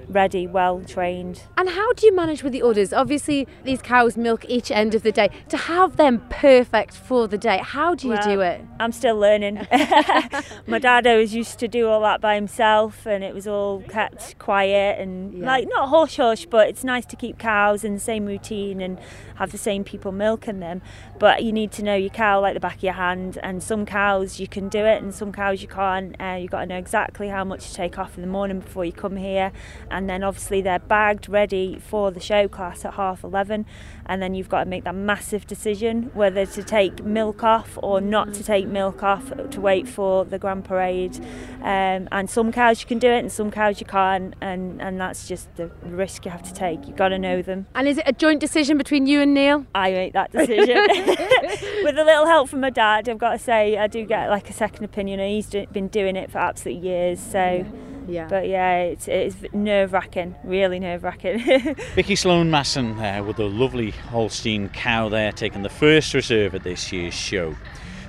ready, 0.09 0.47
well 0.47 0.81
trained. 0.81 1.43
And 1.57 1.69
how 1.69 1.93
do 1.93 2.07
you 2.07 2.15
manage 2.15 2.43
with 2.43 2.53
the 2.53 2.63
udders? 2.63 2.93
Obviously, 2.93 3.47
these 3.65 3.83
cows 3.83 4.17
milk 4.17 4.45
each 4.49 4.71
end 4.71 4.95
of 4.95 5.03
the 5.03 5.13
day. 5.13 5.31
To 5.49 5.57
have 5.57 5.97
them 5.97 6.25
perfect 6.31 6.95
for 6.95 7.27
the 7.27 7.39
day, 7.39 7.59
how 7.63 7.95
do 7.95 8.09
you 8.09 8.15
well, 8.15 8.35
do 8.35 8.41
it? 8.41 8.61
I'm 8.81 8.93
still 8.93 9.17
learning. 9.17 9.67
My 10.67 10.79
dad 10.79 11.07
always 11.07 11.35
used 11.35 11.59
to 11.61 11.69
do 11.69 11.89
all 11.89 12.01
that 12.03 12.21
by 12.21 12.35
himself, 12.35 13.07
and 13.07 13.23
it 13.25 13.35
was 13.35 13.47
all 13.47 13.83
kept 13.83 14.39
quiet 14.39 15.01
and 15.01 15.35
yeah. 15.35 15.47
like 15.47 15.69
not 15.69 15.89
hush 15.89 16.17
hush, 16.17 16.47
but 16.47 16.69
it's 16.69 16.85
nice 16.85 17.07
to 17.07 17.17
keep 17.17 17.39
cows 17.39 17.85
in 17.85 17.95
the 17.95 18.01
same 18.01 18.27
routine 18.27 18.81
and 18.81 18.99
have 19.37 19.53
the 19.53 19.59
same 19.59 19.85
people 19.85 20.13
milking 20.13 20.61
them. 20.61 20.83
But 21.19 21.43
you 21.43 21.53
need 21.53 21.73
to 21.73 21.83
know 21.83 21.95
your 21.95 22.11
cow 22.11 22.41
like 22.41 22.55
the 22.55 22.61
back 22.61 22.77
of 22.77 22.83
your 22.83 22.93
hand, 22.95 23.39
and 23.43 23.63
some 23.63 23.87
cows 23.87 24.41
you 24.41 24.49
can 24.49 24.69
do 24.69 24.85
it, 24.85 25.03
and 25.03 25.15
some 25.15 25.33
cows 25.33 25.63
you 25.63 25.69
can't. 25.69 26.21
Uh, 26.21 26.39
you've 26.41 26.51
got 26.51 26.61
to 26.61 26.67
know 26.67 26.79
exactly 26.79 27.29
how 27.29 27.45
much 27.45 27.69
to 27.69 27.75
take 27.75 27.99
off 27.99 28.17
in 28.17 28.23
the 28.23 28.29
morning 28.29 28.61
before 28.61 28.85
you 28.85 28.93
come 28.93 29.17
here 29.17 29.53
and 29.97 30.11
then 30.11 30.23
obviously 30.23 30.61
they're 30.61 30.79
bagged 30.79 31.27
ready 31.27 31.79
for 31.79 32.11
the 32.11 32.21
show 32.21 32.47
class 32.47 32.85
at 32.85 32.95
half 32.95 33.25
11 33.25 33.65
and 34.05 34.21
then 34.21 34.35
you've 34.35 34.49
got 34.49 34.65
to 34.65 34.69
make 34.69 34.85
that 34.85 34.95
massive 34.95 35.47
decision 35.47 36.11
whether 36.13 36.45
to 36.45 36.63
take 36.63 37.03
milk 37.03 37.43
off 37.43 37.79
or 37.83 37.99
not 37.99 38.35
to 38.35 38.45
take 38.45 38.67
milk 38.67 39.03
off 39.03 39.33
to 39.51 39.59
wait 39.59 39.89
for 39.89 40.27
the 40.27 40.39
grand 40.39 40.67
parade. 40.67 41.17
Um, 41.63 42.09
and 42.13 42.29
some 42.29 42.53
cows 42.53 42.83
you 42.83 42.87
can 42.87 42.99
do 42.99 43.09
it 43.09 43.21
and 43.21 43.33
some 43.33 43.51
cows 43.51 43.81
you 43.81 43.87
can't. 43.87 44.35
And, 44.43 44.83
and 44.83 45.01
that's 45.01 45.27
just 45.27 45.55
the 45.57 45.69
risk 45.85 46.27
you 46.27 46.31
have 46.31 46.43
to 46.43 46.53
take. 46.53 46.87
You've 46.87 46.97
got 46.97 47.09
to 47.09 47.19
know 47.19 47.41
them. 47.41 47.67
And 47.75 47.89
is 47.89 47.97
it 47.99 48.05
a 48.07 48.13
joint 48.13 48.41
decision 48.41 48.77
between 48.77 49.07
you 49.07 49.23
and 49.23 49.33
Neil? 49.33 49.67
I 49.75 49.93
make 49.93 50.13
that 50.13 50.31
decision. 50.31 50.77
With 51.85 51.99
a 51.99 52.05
little 52.05 52.27
help 52.27 52.51
from 52.51 52.61
my 52.61 52.71
dad 52.71 53.09
I've 53.09 53.19
got 53.19 53.33
to 53.33 53.39
say 53.39 53.79
I 53.79 53.87
do 53.87 54.05
get 54.05 54.29
like 54.29 54.51
a 54.51 54.53
second 54.53 54.85
opinion. 54.85 55.21
He's 55.21 55.49
been 55.49 55.89
doing 55.89 56.17
it 56.17 56.31
for 56.31 56.39
absolutely 56.39 56.87
years 56.87 57.19
so 57.19 57.65
yeah. 58.09 58.29
But 58.29 58.49
yeah, 58.49 58.83
it's, 58.83 59.09
it's 59.09 59.37
nerve 59.53 59.93
wracking, 59.93 60.35
really 60.45 60.79
nerve 60.79 61.05
wracking. 61.05 61.39
Vicky 61.95 62.17
Sloan 62.17 62.51
Masson 62.51 62.97
there 62.97 63.23
with 63.23 63.39
a 63.39 63.47
lovely 63.47 63.91
Holstein 63.91 64.69
cow 64.71 65.09
there 65.09 65.33
taking 65.33 65.63
the 65.63 65.69
first 65.69 66.15
reserve 66.15 66.55
at 66.55 66.63
this 66.63 66.93
year's 66.93 67.15
show. 67.15 67.55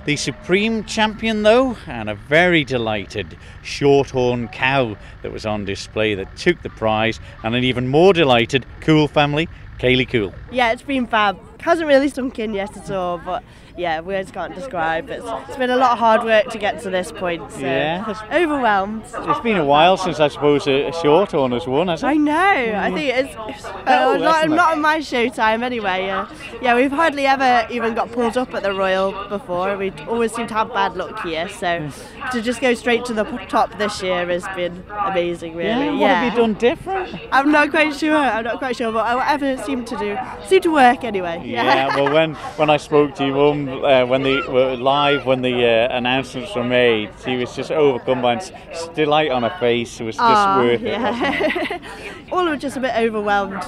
The 0.05 0.15
supreme 0.15 0.85
champion, 0.85 1.43
though, 1.43 1.75
and 1.85 2.09
a 2.09 2.15
very 2.15 2.63
delighted 2.63 3.37
shorthorn 3.61 4.47
cow 4.47 4.95
that 5.21 5.33
was 5.33 5.45
on 5.45 5.65
display 5.65 6.15
that 6.15 6.37
took 6.37 6.61
the 6.61 6.69
prize, 6.69 7.19
and 7.43 7.53
an 7.55 7.65
even 7.65 7.89
more 7.89 8.13
delighted 8.13 8.65
Cool 8.79 9.09
family, 9.09 9.49
Kaylee 9.79 10.07
Cool. 10.09 10.33
Yeah, 10.49 10.71
it's 10.71 10.81
been 10.81 11.07
fab. 11.07 11.37
Hasn't 11.59 11.89
really 11.89 12.07
stunk 12.07 12.39
in 12.39 12.53
yet 12.53 12.77
at 12.77 12.89
all, 12.89 13.17
but 13.17 13.43
yeah, 13.77 13.99
words 14.01 14.31
can't 14.31 14.55
describe. 14.55 15.09
It's, 15.09 15.25
it's 15.47 15.57
been 15.57 15.69
a 15.69 15.75
lot 15.75 15.91
of 15.91 15.99
hard 15.99 16.23
work 16.23 16.49
to 16.49 16.57
get 16.57 16.81
to 16.81 16.89
this 16.89 17.11
point. 17.11 17.51
So 17.51 17.59
yeah, 17.59 18.13
overwhelmed. 18.31 19.03
It's 19.05 19.39
been 19.41 19.57
a 19.57 19.65
while 19.65 19.97
since 19.97 20.19
I 20.19 20.27
suppose 20.29 20.67
a, 20.67 20.87
a 20.87 20.93
short 20.93 21.33
one 21.33 21.51
has 21.51 21.67
won, 21.67 21.87
hasn't 21.87 22.11
it? 22.11 22.15
I 22.15 22.17
know. 22.17 22.79
I 22.79 22.91
think 22.91 23.15
it's, 23.15 23.35
it's 23.49 23.65
uh, 23.65 24.17
not, 24.17 24.49
not 24.49 24.71
on 24.73 24.81
my 24.81 24.97
showtime 24.97 25.61
anyway. 25.61 26.09
Uh, 26.09 26.25
yeah, 26.61 26.75
we've 26.75 26.91
hardly 26.91 27.27
ever 27.27 27.67
even 27.71 27.93
got 27.93 28.11
pulled 28.11 28.35
up 28.35 28.53
at 28.55 28.63
the 28.63 28.73
Royal 28.73 29.27
before. 29.29 29.77
We 29.77 29.91
always 30.07 30.33
seem 30.33 30.47
to 30.47 30.53
have 30.55 30.73
bad 30.73 30.97
luck 30.97 31.21
here. 31.23 31.47
So 31.47 31.89
to 32.31 32.41
just 32.41 32.59
go 32.59 32.73
straight 32.73 33.05
to 33.05 33.13
the 33.13 33.25
top 33.47 33.77
this 33.77 34.01
year 34.01 34.25
has 34.25 34.45
been 34.55 34.83
amazing, 34.89 35.55
really. 35.55 35.69
Yeah, 35.69 35.91
what 35.91 35.99
yeah. 35.99 36.23
have 36.23 36.33
you 36.33 36.39
done 36.39 36.53
different? 36.55 37.19
I'm 37.31 37.51
not 37.51 37.69
quite 37.69 37.93
sure. 37.93 38.17
I'm 38.17 38.43
not 38.43 38.57
quite 38.57 38.75
sure, 38.75 38.91
but 38.91 39.15
whatever 39.15 39.61
seemed 39.63 39.85
to 39.87 39.97
do 39.97 40.17
seemed 40.47 40.63
to 40.63 40.71
work 40.71 41.03
anyway. 41.03 41.43
Yeah. 41.45 41.63
yeah 41.63 41.95
well, 41.95 42.11
when 42.11 42.33
when 42.33 42.69
I 42.71 42.77
spoke 42.77 43.13
to 43.15 43.25
you, 43.25 43.33
mum 43.33 43.66
uh, 43.69 44.05
when 44.05 44.23
they 44.23 44.41
were 44.41 44.75
live, 44.75 45.25
when 45.25 45.41
the 45.41 45.65
uh, 45.65 45.97
announcements 45.97 46.55
were 46.55 46.63
made, 46.63 47.11
she 47.23 47.35
was 47.37 47.55
just 47.55 47.71
overcome 47.71 48.21
by 48.21 48.41
delight 48.93 49.31
on 49.31 49.43
her 49.43 49.55
face. 49.59 49.99
It 49.99 50.03
was 50.03 50.15
just 50.15 50.25
Aww, 50.25 50.57
worth 50.57 50.81
yeah. 50.81 51.47
it. 51.71 51.81
all 52.31 52.45
were 52.45 52.57
just 52.57 52.77
a 52.77 52.79
bit 52.79 52.95
overwhelmed. 52.95 53.63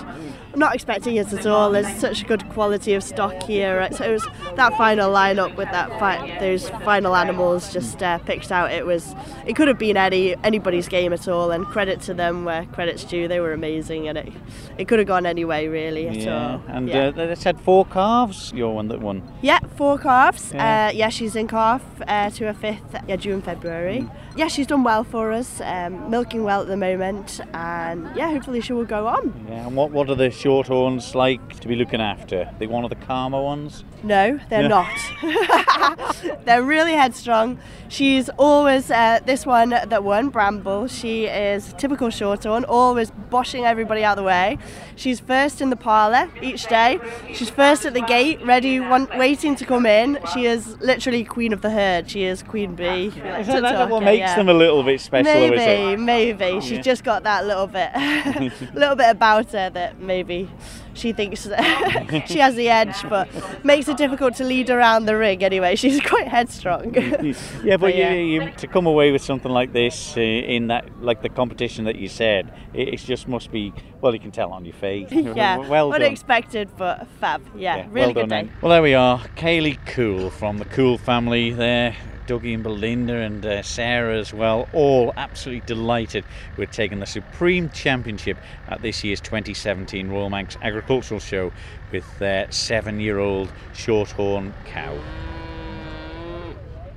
I'm 0.54 0.60
not 0.60 0.74
expecting 0.74 1.16
it 1.16 1.32
at 1.32 1.46
all. 1.46 1.72
There's 1.72 1.94
such 2.00 2.24
a 2.24 2.26
good 2.26 2.48
quality 2.50 2.94
of 2.94 3.04
stock 3.04 3.44
here. 3.44 3.78
Right? 3.78 3.94
So 3.94 4.06
it 4.06 4.12
was 4.12 4.28
that 4.56 4.76
final 4.78 5.12
lineup 5.12 5.56
with 5.56 5.70
that 5.72 5.90
fi- 6.00 6.40
those 6.40 6.70
final 6.70 7.16
animals 7.16 7.72
just 7.72 8.02
uh, 8.02 8.18
picked 8.20 8.52
out. 8.52 8.72
It 8.72 8.86
was 8.86 9.16
it 9.46 9.56
could 9.56 9.68
have 9.68 9.78
been 9.78 9.98
any 9.98 10.36
anybody's 10.44 10.88
game 10.88 11.14
at 11.14 11.28
all. 11.28 11.52
And 11.52 11.66
credit 11.66 12.02
to 12.02 12.14
them 12.14 12.46
where 12.46 12.66
credit's 12.66 13.04
due. 13.04 13.28
They 13.28 13.40
were 13.40 13.54
amazing, 13.54 14.08
and 14.08 14.18
it 14.18 14.34
it 14.78 14.88
could 14.88 15.00
have 15.00 15.08
gone 15.08 15.26
any 15.26 15.46
way 15.46 15.68
really 15.68 16.08
at 16.08 16.16
yeah. 16.18 16.54
all. 16.54 16.64
And 16.68 16.88
yeah. 16.88 17.08
uh, 17.08 17.12
they 17.12 17.36
said 17.36 17.60
four 17.62 17.86
calves. 17.86 18.52
Your 18.54 18.74
one 18.74 18.88
that 18.90 19.00
won. 19.00 19.24
Yeah, 19.42 19.60
four 19.76 19.89
calves. 19.98 20.52
Yeah, 20.54 20.90
uh, 20.90 20.92
yeah 20.96 21.10
she's 21.10 21.36
in 21.36 21.48
calf 21.48 21.82
uh, 22.08 22.30
to 22.32 22.46
her 22.46 22.54
fifth. 22.54 22.96
Yeah, 23.08 23.16
June 23.16 23.42
February. 23.42 24.02
Mm. 24.02 24.12
Yeah, 24.36 24.48
she's 24.48 24.68
done 24.68 24.84
well 24.84 25.04
for 25.04 25.32
us. 25.32 25.60
Um, 25.62 26.10
milking 26.10 26.44
well 26.44 26.62
at 26.62 26.68
the 26.68 26.78
moment, 26.78 27.42
and 27.54 28.10
yeah, 28.16 28.32
hopefully 28.32 28.62
she 28.62 28.74
will 28.74 28.86
go 28.86 29.08
on. 29.08 29.34
Yeah, 29.50 29.68
and 29.68 29.76
what 29.76 29.92
what 29.92 30.10
are 30.10 30.16
the 30.16 30.30
shorthorns 30.30 31.16
like 31.16 31.60
to 31.60 31.68
be 31.68 31.76
looking 31.76 32.00
after? 32.02 32.50
They 32.60 32.68
one 32.68 32.84
of 32.84 32.90
the 32.90 32.96
calmer 33.08 33.42
ones? 33.42 33.84
No, 34.04 34.40
they're 34.50 34.62
Yeah. 34.62 34.68
not. 34.68 36.46
they're 36.46 36.64
really 36.64 36.94
headstrong. 36.94 37.60
She's 37.90 38.30
always 38.38 38.90
uh, 38.92 39.20
this 39.26 39.46
one 39.46 39.70
that 39.72 40.04
won, 40.04 40.30
Bramble. 40.30 40.88
She 40.88 41.26
is 41.26 41.74
typical 41.78 42.10
shorthorn, 42.10 42.64
always 42.66 43.12
boshing 43.30 43.64
everybody 43.66 44.04
out 44.04 44.18
of 44.18 44.24
the 44.24 44.28
way. 44.28 44.58
She's 44.96 45.20
first 45.20 45.60
in 45.60 45.70
the 45.70 45.76
parlour 45.76 46.30
each 46.42 46.68
day. 46.68 47.00
She's 47.34 47.50
first 47.50 47.86
at 47.86 47.94
the 47.94 48.02
gate, 48.02 48.40
ready, 48.46 48.80
one, 48.80 49.08
waiting 49.18 49.56
to 49.56 49.66
come 49.66 49.79
in. 49.86 50.20
She 50.34 50.46
is 50.46 50.78
literally 50.80 51.24
queen 51.24 51.54
of 51.54 51.62
the 51.62 51.70
herd. 51.70 52.10
She 52.10 52.24
is 52.24 52.44
queen 52.44 52.76
bee. 52.76 53.08
Is 53.08 53.16
that, 53.48 53.62
that 53.62 53.90
what 53.90 54.04
makes 54.04 54.34
them 54.36 54.50
a 54.50 54.54
little 54.54 54.84
bit 54.84 55.02
special? 55.02 55.32
Maybe, 55.34 55.56
is 55.56 55.94
it? 55.94 56.00
maybe. 56.00 56.62
She's 56.62 56.72
Yeah. 56.72 56.82
just 56.82 57.04
got 57.04 57.24
that 57.24 57.46
little 57.46 57.68
bit, 57.68 57.92
little 58.74 58.96
bit 58.96 59.10
about 59.10 59.52
her 59.52 59.70
that 59.70 60.00
maybe 60.00 60.50
she 61.00 61.14
thinks 61.14 61.44
she 62.28 62.40
has 62.40 62.56
the 62.56 62.70
edge, 62.70 62.96
but 63.10 63.28
makes 63.64 63.88
it 63.88 63.98
difficult 63.98 64.36
to 64.36 64.44
lead 64.44 64.70
around 64.70 65.06
the 65.06 65.16
ring. 65.18 65.44
Anyway, 65.44 65.76
she's 65.76 66.00
quite 66.06 66.28
headstrong. 66.28 66.94
yeah, 67.64 67.78
but 67.78 67.96
yeah. 67.96 68.12
You, 68.14 68.44
you, 68.44 68.52
to 68.58 68.68
come 68.68 68.86
away 68.86 69.12
with 69.12 69.22
something 69.22 69.52
like 69.52 69.74
this 69.74 70.16
uh, 70.18 70.22
in 70.22 70.68
that, 70.68 71.02
like 71.02 71.22
the 71.22 71.30
competition 71.30 71.86
that 71.86 71.96
you 71.96 72.08
said, 72.08 72.54
it, 72.74 72.90
it 72.90 72.98
just 72.98 73.28
must 73.28 73.52
be. 73.52 73.74
Well, 74.02 74.14
you 74.14 74.20
can 74.20 74.32
tell 74.32 74.52
on 74.54 74.64
your 74.66 74.76
face. 74.76 75.12
yeah, 75.12 75.58
well 75.58 75.92
done. 75.92 76.02
unexpected, 76.04 76.70
but 76.78 77.08
fab. 77.20 77.42
Yeah, 77.56 77.78
Yeah, 77.78 77.86
really 77.90 77.94
well 77.94 78.14
good 78.14 78.20
done 78.22 78.30
day. 78.30 78.50
then. 78.50 78.58
Well, 78.62 78.70
there 78.72 78.82
we 78.82 78.94
are. 78.94 79.20
Kaylee 79.36 79.78
Cool 79.88 80.30
from 80.30 80.58
the 80.58 80.66
Cool 80.66 80.98
family 80.98 81.52
there. 81.52 81.96
Dougie 82.30 82.54
and 82.54 82.62
Belinda 82.62 83.16
and 83.16 83.44
uh, 83.44 83.64
Sarah 83.64 84.16
as 84.16 84.32
well, 84.32 84.70
all 84.72 85.12
absolutely 85.18 85.66
delighted 85.66 86.24
with 86.58 86.70
taking 86.70 87.00
the 87.00 87.08
Supreme 87.08 87.72
Championship 87.72 88.38
at 88.68 88.84
this 88.84 89.04
year's 89.04 89.20
2017 89.20 90.10
Royal 90.10 90.30
Manx 90.30 90.56
Agricultural 90.62 91.20
Show 91.20 91.52
with 91.92 92.06
their 92.20 92.52
seven 92.52 93.00
year 93.00 93.18
old 93.18 93.52
shorthorn 93.74 94.54
cow. 94.66 94.96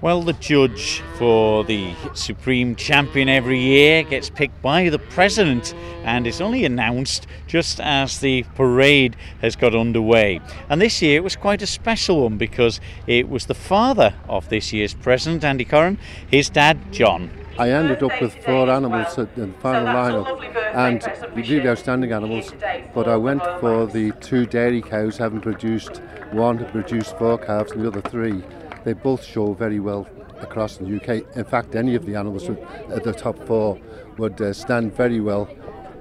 Well, 0.03 0.23
the 0.23 0.33
judge 0.33 1.01
for 1.17 1.63
the 1.63 1.95
Supreme 2.15 2.75
Champion 2.75 3.29
every 3.29 3.61
year 3.61 4.03
gets 4.03 4.31
picked 4.31 4.61
by 4.61 4.89
the 4.89 4.99
President 4.99 5.75
and 6.03 6.27
is 6.27 6.41
only 6.41 6.65
announced 6.65 7.29
just 7.47 7.79
as 7.79 8.19
the 8.19 8.43
parade 8.57 9.15
has 9.43 9.55
got 9.55 9.77
underway. 9.77 10.41
And 10.69 10.83
this 10.83 11.01
year 11.03 11.19
it 11.19 11.23
was 11.23 11.37
quite 11.37 11.63
a 11.63 11.69
special 11.69 12.25
one 12.25 12.37
because 12.37 12.81
it 13.07 13.29
was 13.29 13.47
the 13.47 13.55
father 13.55 14.13
of 14.29 14.49
this 14.49 14.73
year's 14.73 14.93
President, 14.93 15.45
Andy 15.45 15.65
Corrin, 15.65 15.99
his 16.29 16.51
dad, 16.51 16.93
John. 16.93 17.31
I 17.57 17.71
ended 17.71 18.03
up 18.03 18.21
with 18.21 18.35
four 18.45 18.69
animals 18.69 19.17
in 19.17 19.29
the 19.37 19.59
final 19.61 19.87
lineup 19.87 20.75
and 20.75 21.37
really 21.37 21.69
outstanding 21.69 22.11
animals. 22.11 22.53
But 22.93 23.07
I 23.07 23.15
went 23.15 23.45
for 23.61 23.87
the 23.87 24.11
two 24.21 24.47
dairy 24.47 24.83
cows, 24.83 25.17
having 25.17 25.41
produced 25.41 26.03
one 26.33 26.59
had 26.59 26.73
produced 26.73 27.17
four 27.19 27.39
calves 27.39 27.71
and 27.71 27.85
the 27.85 27.87
other 27.87 28.01
three. 28.01 28.43
They 28.85 28.93
both 28.93 29.25
show 29.25 29.55
very 29.55 29.81
well 29.81 30.07
across 30.41 30.77
the 30.77 30.97
UK. 30.97 31.37
In 31.37 31.45
fact, 31.45 31.75
any 31.75 31.95
of 31.95 32.05
the 32.05 32.17
animals 32.17 32.49
at 32.49 33.05
the 33.05 33.13
top 33.13 33.39
four 33.47 33.79
would 34.19 34.41
uh, 34.41 34.53
stand 34.53 34.95
very 34.95 35.21
well 35.21 35.49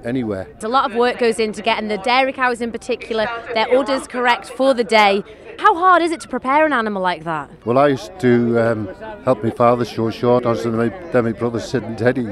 anywhere. 0.04 0.48
A 0.62 0.68
lot 0.68 0.90
of 0.90 0.96
work 0.96 1.18
goes 1.18 1.38
into 1.38 1.62
getting 1.62 1.88
the 1.88 1.98
dairy 1.98 2.32
cows 2.32 2.60
in 2.60 2.72
particular, 2.72 3.26
their 3.54 3.68
orders 3.68 4.06
correct 4.06 4.48
for 4.50 4.74
the 4.74 4.84
day. 4.84 5.22
How 5.58 5.74
hard 5.74 6.02
is 6.02 6.10
it 6.10 6.20
to 6.22 6.28
prepare 6.28 6.66
an 6.66 6.72
animal 6.72 7.02
like 7.02 7.24
that? 7.24 7.50
Well, 7.64 7.78
I 7.78 7.88
used 7.88 8.18
to 8.20 8.58
um, 8.58 8.88
help 9.24 9.44
my 9.44 9.50
father 9.50 9.84
show 9.84 10.10
short 10.10 10.44
horses 10.44 10.66
and 10.66 10.76
my, 10.76 10.88
then 11.12 11.24
my 11.24 11.32
brother 11.32 11.60
Sid 11.60 11.84
and 11.84 11.96
Teddy 11.96 12.26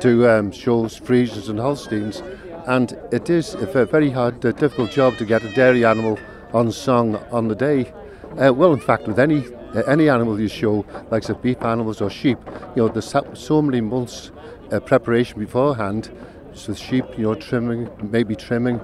to 0.00 0.28
um, 0.28 0.52
show 0.52 0.84
Friesians 0.84 1.48
and 1.48 1.58
Holsteins. 1.58 2.22
And 2.66 2.98
it 3.12 3.30
is 3.30 3.54
a 3.54 3.66
very 3.86 4.10
hard, 4.10 4.44
uh, 4.44 4.52
difficult 4.52 4.90
job 4.90 5.16
to 5.18 5.24
get 5.24 5.42
a 5.44 5.52
dairy 5.54 5.84
animal 5.84 6.18
on 6.52 6.72
song 6.72 7.16
on 7.30 7.48
the 7.48 7.54
day. 7.54 7.92
Uh, 8.38 8.52
well, 8.52 8.72
in 8.72 8.80
fact, 8.80 9.06
with 9.06 9.18
any 9.18 9.44
any 9.86 10.08
animal 10.08 10.40
you 10.40 10.48
show, 10.48 10.84
like 11.10 11.22
say 11.22 11.34
beef 11.40 11.62
animals 11.62 12.00
or 12.00 12.10
sheep, 12.10 12.38
you 12.76 12.82
know, 12.82 12.88
there's 12.88 13.14
so 13.34 13.62
many 13.62 13.80
months 13.80 14.30
uh, 14.72 14.80
preparation 14.80 15.38
beforehand. 15.38 16.10
So 16.52 16.74
sheep, 16.74 17.04
you 17.16 17.24
know, 17.24 17.34
trimming, 17.34 17.90
maybe 18.02 18.36
trimming. 18.36 18.80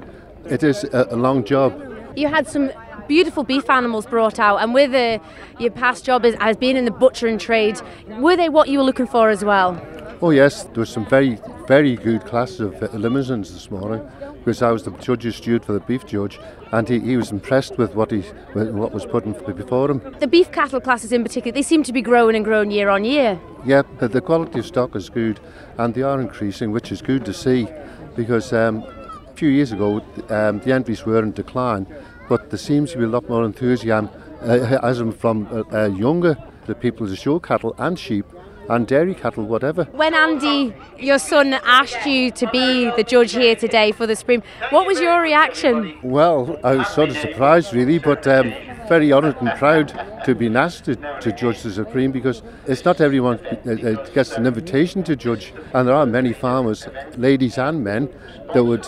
It 0.46 0.62
is 0.62 0.84
a, 0.84 1.06
a 1.10 1.16
long 1.16 1.44
job. 1.44 1.72
You 2.16 2.28
had 2.28 2.48
some 2.48 2.70
beautiful 3.06 3.44
beef 3.44 3.70
animals 3.70 4.06
brought 4.06 4.38
out, 4.38 4.58
and 4.58 4.74
with 4.74 4.92
uh, 4.94 5.18
your 5.58 5.70
past 5.70 6.04
job 6.04 6.24
as, 6.24 6.34
as 6.40 6.56
being 6.56 6.76
in 6.76 6.84
the 6.84 6.90
butchering 6.90 7.38
trade, 7.38 7.80
were 8.18 8.36
they 8.36 8.48
what 8.48 8.68
you 8.68 8.78
were 8.78 8.84
looking 8.84 9.06
for 9.06 9.30
as 9.30 9.44
well? 9.44 9.80
Oh 10.20 10.30
yes, 10.30 10.64
there 10.64 10.78
were 10.78 10.86
some 10.86 11.06
very, 11.06 11.38
very 11.66 11.96
good 11.96 12.24
classes 12.26 12.60
of 12.60 12.82
uh, 12.82 12.88
Limousins 12.88 13.52
this 13.52 13.70
morning 13.70 14.06
because 14.44 14.62
I 14.62 14.70
was 14.70 14.82
the 14.84 14.90
judge's 14.92 15.36
steward 15.36 15.64
for 15.64 15.72
the 15.72 15.80
beef 15.80 16.06
judge, 16.06 16.40
and 16.72 16.88
he, 16.88 16.98
he 17.00 17.16
was 17.16 17.30
impressed 17.30 17.78
with 17.78 17.94
what 17.94 18.10
he 18.10 18.20
what 18.52 18.92
was 18.92 19.06
put 19.06 19.24
before 19.56 19.90
him. 19.90 20.00
The 20.18 20.26
beef 20.26 20.50
cattle 20.50 20.80
classes 20.80 21.12
in 21.12 21.22
particular, 21.22 21.52
they 21.52 21.62
seem 21.62 21.82
to 21.84 21.92
be 21.92 22.02
growing 22.02 22.36
and 22.36 22.44
growing 22.44 22.70
year 22.70 22.88
on 22.88 23.04
year. 23.04 23.38
Yeah, 23.64 23.82
the, 23.98 24.08
the 24.08 24.20
quality 24.20 24.58
of 24.58 24.66
stock 24.66 24.96
is 24.96 25.10
good, 25.10 25.40
and 25.78 25.94
they 25.94 26.02
are 26.02 26.20
increasing, 26.20 26.72
which 26.72 26.90
is 26.90 27.02
good 27.02 27.24
to 27.26 27.34
see, 27.34 27.68
because 28.16 28.52
um, 28.52 28.82
a 29.28 29.34
few 29.34 29.48
years 29.48 29.72
ago 29.72 30.02
um, 30.28 30.60
the 30.60 30.72
entries 30.72 31.04
were 31.04 31.22
in 31.22 31.32
decline, 31.32 31.86
but 32.28 32.50
there 32.50 32.58
seems 32.58 32.92
to 32.92 32.98
be 32.98 33.04
a 33.04 33.08
lot 33.08 33.28
more 33.28 33.44
enthusiasm 33.44 34.08
uh, 34.42 34.78
as 34.82 35.02
from 35.18 35.46
uh, 35.52 35.62
uh, 35.72 35.86
younger 35.88 36.36
the 36.66 36.74
people 36.74 37.06
to 37.06 37.16
show 37.16 37.38
cattle 37.38 37.74
and 37.78 37.98
sheep 37.98 38.24
and 38.70 38.86
dairy 38.86 39.14
cattle, 39.14 39.44
whatever. 39.44 39.84
When 39.92 40.14
Andy, 40.14 40.74
your 40.98 41.18
son, 41.18 41.54
asked 41.64 42.06
you 42.06 42.30
to 42.30 42.46
be 42.50 42.90
the 42.96 43.02
judge 43.02 43.32
here 43.32 43.56
today 43.56 43.90
for 43.92 44.06
the 44.06 44.14
Supreme, 44.14 44.42
what 44.70 44.86
was 44.86 45.00
your 45.00 45.20
reaction? 45.20 45.98
Well, 46.02 46.58
I 46.62 46.76
was 46.76 46.88
sort 46.88 47.10
of 47.10 47.16
surprised, 47.16 47.74
really, 47.74 47.98
but 47.98 48.26
um, 48.28 48.54
very 48.88 49.12
honoured 49.12 49.36
and 49.40 49.50
proud 49.58 49.88
to 50.24 50.34
be 50.34 50.54
asked 50.54 50.84
to, 50.84 50.94
to, 51.20 51.32
judge 51.32 51.62
the 51.62 51.72
Supreme 51.72 52.12
because 52.12 52.42
it's 52.66 52.84
not 52.84 53.00
everyone 53.00 53.38
that 53.64 54.10
gets 54.14 54.32
an 54.32 54.46
invitation 54.46 55.02
to 55.04 55.16
judge, 55.16 55.52
and 55.74 55.88
there 55.88 55.94
are 55.94 56.06
many 56.06 56.32
farmers, 56.32 56.86
ladies 57.16 57.58
and 57.58 57.82
men, 57.82 58.08
that 58.54 58.64
would 58.64 58.86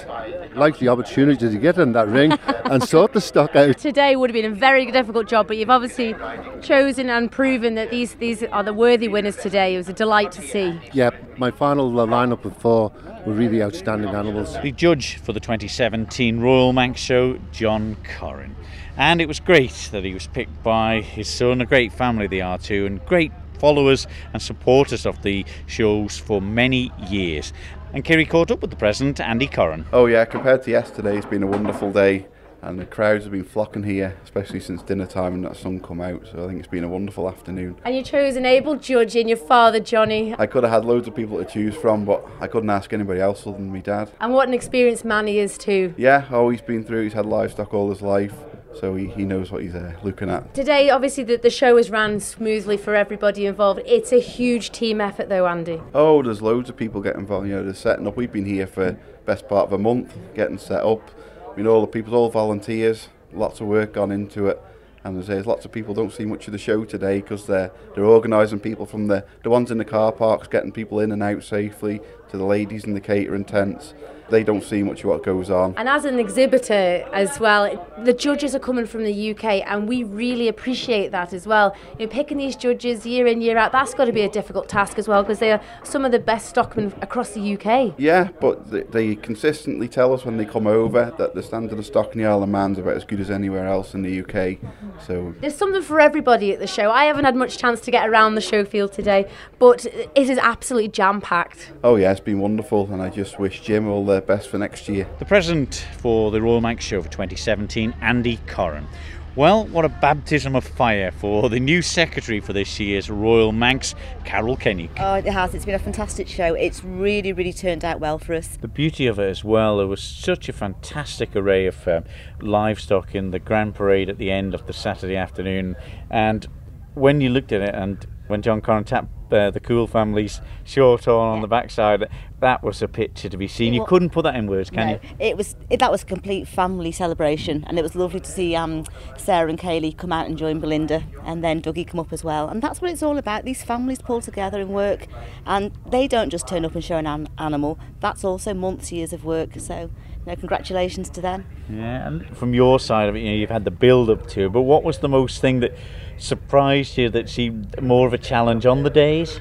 like 0.55 0.79
the 0.79 0.89
opportunity 0.89 1.49
to 1.49 1.59
get 1.59 1.79
in 1.79 1.93
that 1.93 2.09
ring 2.09 2.33
and 2.65 2.83
sort 2.83 3.13
the 3.13 3.21
stock 3.21 3.57
out. 3.57 3.79
Today 3.79 4.17
would 4.17 4.31
have 4.31 4.35
been 4.35 4.51
a 4.51 4.55
very 4.55 4.91
difficult 4.91 5.29
job, 5.29 5.47
but 5.49 5.57
you've 5.57 5.71
obviously 5.71 6.15
chosen 6.61 7.11
and 7.11 7.31
proven 7.31 7.75
that 7.75 7.91
these 7.91 8.15
these 8.15 8.43
are 8.45 8.63
the 8.63 8.73
worthy 8.73 9.09
winners 9.09 9.37
today. 9.37 9.75
It 9.75 9.79
was 9.79 9.89
a 9.89 9.93
delight 9.93 10.33
to 10.33 10.43
see. 10.43 10.79
Yeah, 10.93 11.11
my 11.37 11.51
final 11.51 11.99
uh, 11.99 12.07
lineup 12.07 12.45
of 12.45 12.57
four 12.57 12.93
were 13.27 13.33
really 13.33 13.63
outstanding 13.63 14.15
animals. 14.15 14.59
The 14.63 14.73
judge 14.73 15.17
for 15.19 15.33
the 15.33 15.41
2017 15.41 16.41
Royal 16.41 16.73
Manx 16.73 17.01
Show, 17.01 17.39
John 17.53 17.97
Corrin. 18.05 18.55
And 18.97 19.21
it 19.21 19.29
was 19.29 19.41
great 19.41 19.89
that 19.93 20.05
he 20.05 20.13
was 20.13 20.27
picked 20.27 20.63
by 20.63 21.01
his 21.01 21.29
son, 21.29 21.61
a 21.61 21.67
great 21.67 21.93
family 21.93 22.27
they 22.27 22.43
are 22.43 22.59
too, 22.59 22.85
and 22.85 23.05
great 23.07 23.33
followers 23.59 24.07
and 24.33 24.43
supporters 24.43 25.07
of 25.07 25.23
the 25.23 25.47
shows 25.67 26.19
for 26.19 26.43
many 26.43 26.93
years. 27.09 27.53
And 27.95 28.03
Kiri 28.03 28.25
caught 28.25 28.51
up 28.51 28.63
with 28.63 28.71
the 28.71 28.77
president, 28.77 29.21
Andy 29.21 29.47
Corrin. 29.47 29.85
Oh, 29.93 30.07
yeah, 30.07 30.25
compared 30.25 30.63
to 30.63 30.71
yesterday, 30.71 31.19
it's 31.19 31.27
been 31.27 31.43
a 31.43 31.47
wonderful 31.47 31.93
day. 31.93 32.27
And 32.63 32.79
the 32.79 32.87
crowds 32.87 33.25
have 33.25 33.33
been 33.33 33.45
flocking 33.45 33.83
here, 33.83 34.17
especially 34.25 34.61
since 34.61 34.83
dinner 34.83 35.05
time 35.05 35.35
and 35.35 35.45
that 35.45 35.57
sun 35.57 35.81
come 35.81 36.01
out. 36.01 36.27
So 36.31 36.45
I 36.45 36.47
think 36.47 36.61
it's 36.61 36.69
been 36.69 36.85
a 36.85 36.89
wonderful 36.89 37.29
afternoon. 37.29 37.77
And 37.85 37.95
you 37.95 38.03
chose 38.03 38.37
an 38.37 38.47
able 38.47 38.77
judge 38.77 39.17
in 39.17 39.29
your 39.29 39.37
father, 39.37 39.81
Johnny. 39.81 40.35
I 40.39 40.47
could 40.47 40.63
have 40.63 40.73
had 40.73 40.85
loads 40.85 41.09
of 41.09 41.15
people 41.15 41.39
to 41.39 41.45
choose 41.45 41.75
from, 41.75 42.05
but 42.05 42.25
I 42.41 42.47
couldn't 42.47 42.71
ask 42.71 42.93
anybody 42.93 43.21
else 43.21 43.47
other 43.47 43.59
than 43.59 43.73
my 43.73 43.81
dad. 43.81 44.13
And 44.21 44.33
what 44.33 44.47
an 44.47 44.55
experienced 44.55 45.05
man 45.05 45.27
he 45.27 45.39
is 45.39 45.59
too. 45.59 45.93
Yeah, 45.99 46.27
oh, 46.31 46.51
he's 46.51 46.63
been 46.63 46.85
through. 46.85 47.03
He's 47.03 47.15
had 47.15 47.27
livestock 47.27 47.75
all 47.75 47.91
his 47.91 48.01
life 48.01 48.33
so 48.79 48.95
he, 48.95 49.07
he 49.07 49.25
knows 49.25 49.51
what 49.51 49.63
he's 49.63 49.75
uh, 49.75 49.95
looking 50.03 50.31
at. 50.31 50.55
Today, 50.55 50.91
obviously, 50.91 51.25
the, 51.25 51.37
the 51.37 51.51
show 51.51 51.77
has 51.77 51.91
ran 51.91 52.21
smoothly 52.21 52.77
for 52.77 52.95
everybody 52.95 53.47
involved. 53.47 53.81
It's 53.87 54.13
a 54.13 54.21
huge 54.21 54.71
team 54.71 55.01
effort, 55.01 55.29
though, 55.29 55.47
Andy. 55.47 55.81
Oh, 55.95 56.23
there's 56.23 56.43
loads 56.43 56.69
of 56.69 56.77
people 56.77 57.01
getting 57.01 57.21
involved. 57.21 57.49
You 57.49 57.57
know, 57.57 57.65
they're 57.65 57.75
setting 57.75 58.07
up. 58.07 58.17
We've 58.17 58.33
been 58.33 58.47
here 58.47 58.67
for 58.67 58.99
best 59.25 59.49
part 59.49 59.67
of 59.67 59.73
a 59.73 59.79
month 59.79 60.17
getting 60.35 60.59
set 60.59 60.83
up. 60.85 61.11
I 61.51 61.57
mean, 61.57 61.67
all 61.67 61.81
the 61.81 61.87
people, 61.87 62.15
all 62.15 62.31
volunteers. 62.31 63.09
Lots 63.33 63.61
of 63.61 63.67
work 63.67 63.95
gone 63.95 64.11
into 64.11 64.47
it. 64.49 64.61
And 65.05 65.21
there's 65.21 65.47
lots 65.47 65.65
of 65.65 65.73
people 65.73 65.95
don't 65.95 66.13
see 66.13 66.25
much 66.25 66.47
of 66.47 66.53
the 66.53 66.59
show 66.59 66.85
today 66.85 67.21
because 67.21 67.47
they're 67.47 67.73
they're 67.95 68.05
organising 68.05 68.61
people 68.61 68.87
from 68.87 69.09
the 69.09 69.25
the 69.43 69.51
ones 69.51 69.73
in 69.73 69.79
the 69.79 69.85
car 69.85 70.13
parks, 70.13 70.47
getting 70.47 70.71
people 70.71 71.01
in 71.01 71.11
and 71.11 71.23
out 71.23 71.43
safely, 71.43 72.01
to 72.31 72.37
the 72.37 72.45
ladies 72.45 72.85
in 72.85 72.95
the 72.95 73.01
catering 73.01 73.45
tents 73.45 73.95
they 74.33 74.43
don't 74.43 74.65
see 74.65 74.83
much 74.83 75.01
of 75.01 75.11
what 75.11 75.23
goes 75.23 75.51
on. 75.51 75.75
And 75.77 75.89
as 75.89 76.05
an 76.05 76.19
exhibitor 76.19 77.07
as 77.13 77.39
well, 77.39 77.87
the 78.03 78.13
judges 78.13 78.55
are 78.55 78.59
coming 78.59 78.87
from 78.87 79.05
the 79.05 79.31
UK, 79.31 79.45
and 79.67 79.87
we 79.87 80.03
really 80.03 80.49
appreciate 80.49 81.13
that 81.13 81.33
as 81.33 81.47
well. 81.47 81.77
You 81.99 82.07
know, 82.07 82.13
picking 82.13 82.39
these 82.39 82.57
judges 82.57 83.07
year 83.07 83.27
in, 83.27 83.41
year 83.43 83.59
out, 83.59 83.71
that's 83.71 83.95
got 83.95 84.07
to 84.07 84.13
be 84.13 84.23
a 84.23 84.29
difficult 84.29 84.69
task 84.69 84.99
as 84.99 85.07
well 85.07 85.23
because 85.23 85.39
they 85.39 85.53
are 85.53 85.61
some 85.85 86.05
of 86.05 86.11
the 86.11 86.19
best 86.19 86.49
stockmen 86.49 86.93
across 87.03 87.31
the 87.31 87.57
UK. 87.57 87.95
Yeah, 87.99 88.31
but 88.41 88.71
they, 88.71 88.83
they 88.83 89.15
consistently 89.15 89.87
tell 89.87 90.13
us 90.15 90.25
when 90.25 90.39
they 90.39 90.47
come 90.47 90.67
over 90.67 91.13
that 91.19 91.35
the 91.35 91.43
standard 91.43 91.79
of 91.79 91.87
stock 91.87 92.13
in 92.15 92.23
the 92.23 92.27
Isle 92.27 92.43
of 92.43 92.49
Man's 92.49 92.79
about 92.79 92.97
as 92.97 93.05
good 93.05 93.21
as 93.21 93.31
anywhere 93.31 93.69
else 93.69 93.95
in 93.95 94.03
the 94.03 94.21
UK. 94.21 94.59
So 95.07 95.35
there's 95.41 95.55
something 95.55 95.83
for 95.83 96.01
everybody 96.01 96.53
at 96.53 96.59
the 96.59 96.67
show. 96.67 96.91
I 96.91 97.05
haven't 97.05 97.27
had 97.27 97.37
much 97.37 97.59
chance 97.59 97.81
to 97.83 97.91
get 97.91 98.09
around 98.09 98.35
the 98.35 98.41
show 98.41 98.65
field 98.65 98.93
today, 98.93 99.31
but 99.59 99.85
it 99.85 100.11
is 100.17 100.39
absolutely 100.39 100.89
jam 100.89 101.21
packed. 101.21 101.73
Oh 101.85 101.97
yeah, 101.97 102.11
it's 102.11 102.21
been 102.21 102.41
wonderful, 102.41 102.91
and 102.91 103.03
I 103.03 103.11
just 103.11 103.39
wish 103.39 103.61
Jim 103.61 103.87
all 103.87 104.07
the 104.07 104.22
best 104.27 104.49
for 104.49 104.59
next 104.59 104.89
year. 104.89 105.09
The 105.19 105.25
president 105.25 105.87
for 105.99 106.31
the 106.31 106.41
Royal 106.41 106.61
Manx 106.61 106.85
Show 106.85 107.03
for 107.03 107.09
2017, 107.09 107.95
Andy 108.01 108.39
Corrin. 108.47 108.87
Well, 109.35 109.65
what 109.69 109.87
a 109.87 109.89
baptism 109.89 110.55
of 110.55 110.63
fire 110.63 111.11
for 111.11 111.49
the 111.49 111.59
new 111.59 111.81
secretary 111.81 112.41
for 112.41 112.53
this 112.53 112.79
year's 112.79 113.09
Royal 113.09 113.51
Manx, 113.51 113.95
Carol 114.27 114.59
Kenny. 114.59 114.91
Oh, 114.99 115.15
it 115.15 115.25
has. 115.25 115.55
It's 115.55 115.65
been 115.65 115.75
a 115.75 115.79
fantastic 115.79 116.29
show. 116.29 116.53
It's 116.53 116.85
really, 116.85 117.33
really 117.33 117.55
turned 117.55 117.83
out 117.83 117.99
well 117.99 118.19
for 118.19 118.35
us. 118.35 118.59
The 118.61 118.69
beauty 118.69 119.07
of 119.07 119.19
it 119.19 119.31
as 119.31 119.43
well, 119.43 119.79
there 119.79 119.87
was 119.87 120.03
such 120.03 120.51
a 120.51 120.53
fantastic 120.53 121.35
array 121.35 121.67
of 121.67 121.89
um, 121.89 122.05
livestock 122.43 123.15
in 123.15 123.31
the 123.31 123.39
Grand 123.39 123.75
Parade 123.75 124.11
at 124.11 124.19
the 124.19 124.31
end 124.31 124.53
of 124.53 124.67
the 124.67 124.75
Saturday 124.75 125.17
afternoon. 125.17 125.77
And 126.11 126.47
when 126.93 127.23
you 127.23 127.31
looked 127.31 127.53
at 127.53 127.63
it, 127.63 127.75
and 127.75 128.07
when 128.33 128.41
John 128.41 128.63
Corrin 128.63 128.87
tapped 128.87 129.31
uh, 129.31 129.51
the 129.51 129.61
Cool 129.61 129.87
family's 129.87 130.41
short 130.65 131.07
on 131.07 131.15
yeah. 131.15 131.35
on 131.35 131.41
the 131.43 131.47
backside. 131.47 132.09
That 132.41 132.65
was 132.65 132.81
a 132.81 132.89
picture 132.89 133.29
to 133.29 133.37
be 133.37 133.47
seen. 133.47 133.75
It 133.75 133.77
you 133.77 133.85
couldn't 133.85 134.11
put 134.11 134.23
that 134.23 134.35
in 134.35 134.47
words, 134.47 134.71
can 134.71 134.87
no, 134.87 134.93
you? 134.95 135.01
It 135.19 135.37
was 135.37 135.55
it, 135.69 135.81
that 135.81 135.93
was 135.93 136.03
a 136.03 136.07
complete 136.07 136.49
family 136.49 136.93
celebration, 136.93 137.65
and 137.69 137.79
it 137.79 137.83
was 137.83 137.95
lovely 137.95 138.21
to 138.21 138.31
see 138.31 138.57
um, 138.57 138.85
Sarah 139.19 139.51
and 139.51 139.59
Kaylee 139.59 139.97
come 139.97 140.13
out 140.13 140.27
and 140.27 140.39
join 140.39 140.61
Belinda, 140.61 141.05
and 141.25 141.45
then 141.45 141.61
Dougie 141.61 141.87
come 141.87 142.01
up 142.01 142.13
as 142.13 142.25
well. 142.25 142.49
And 142.49 142.63
that's 142.63 142.81
what 142.81 142.91
it's 142.91 143.03
all 143.03 143.19
about. 143.19 143.45
These 143.45 143.63
families 143.63 144.01
pull 144.01 144.23
together 144.23 144.61
and 144.63 144.71
work, 144.71 145.07
and 145.47 145.73
they 145.87 146.09
don't 146.09 146.31
just 146.31 146.49
turn 146.49 146.65
up 146.65 146.75
and 146.75 146.83
show 146.83 146.97
an 146.97 147.07
an- 147.07 147.29
animal. 147.37 147.79
That's 148.01 148.25
also 148.25 148.55
months, 148.55 148.91
years 148.91 149.13
of 149.13 149.25
work. 149.25 149.61
So. 149.61 149.91
No, 150.27 150.37
congratulations 150.37 151.11
to 151.11 151.21
them. 151.21 151.47
Yeah, 151.69 152.07
and 152.07 152.37
from 152.37 152.55
your 152.55 152.79
side 152.79 153.09
of 153.09 153.17
it, 153.17 153.21
you 153.21 153.31
know, 153.31 153.37
you've 153.37 153.51
had 153.51 153.65
the 153.65 153.71
build 153.71 154.09
up 154.09 154.27
to 154.29 154.47
it, 154.47 154.53
but 154.53 154.63
what 154.63 154.85
was 154.85 154.99
the 154.99 155.09
most 155.09 155.41
thing 155.41 155.61
that 155.61 155.75
surprised 156.17 156.97
you 156.97 157.09
that 157.11 157.29
seemed 157.29 157.81
more 157.83 158.07
of 158.07 158.13
a 158.13 158.19
challenge 158.19 158.65
on 158.65 158.83
the 158.85 158.91
days? 158.91 159.41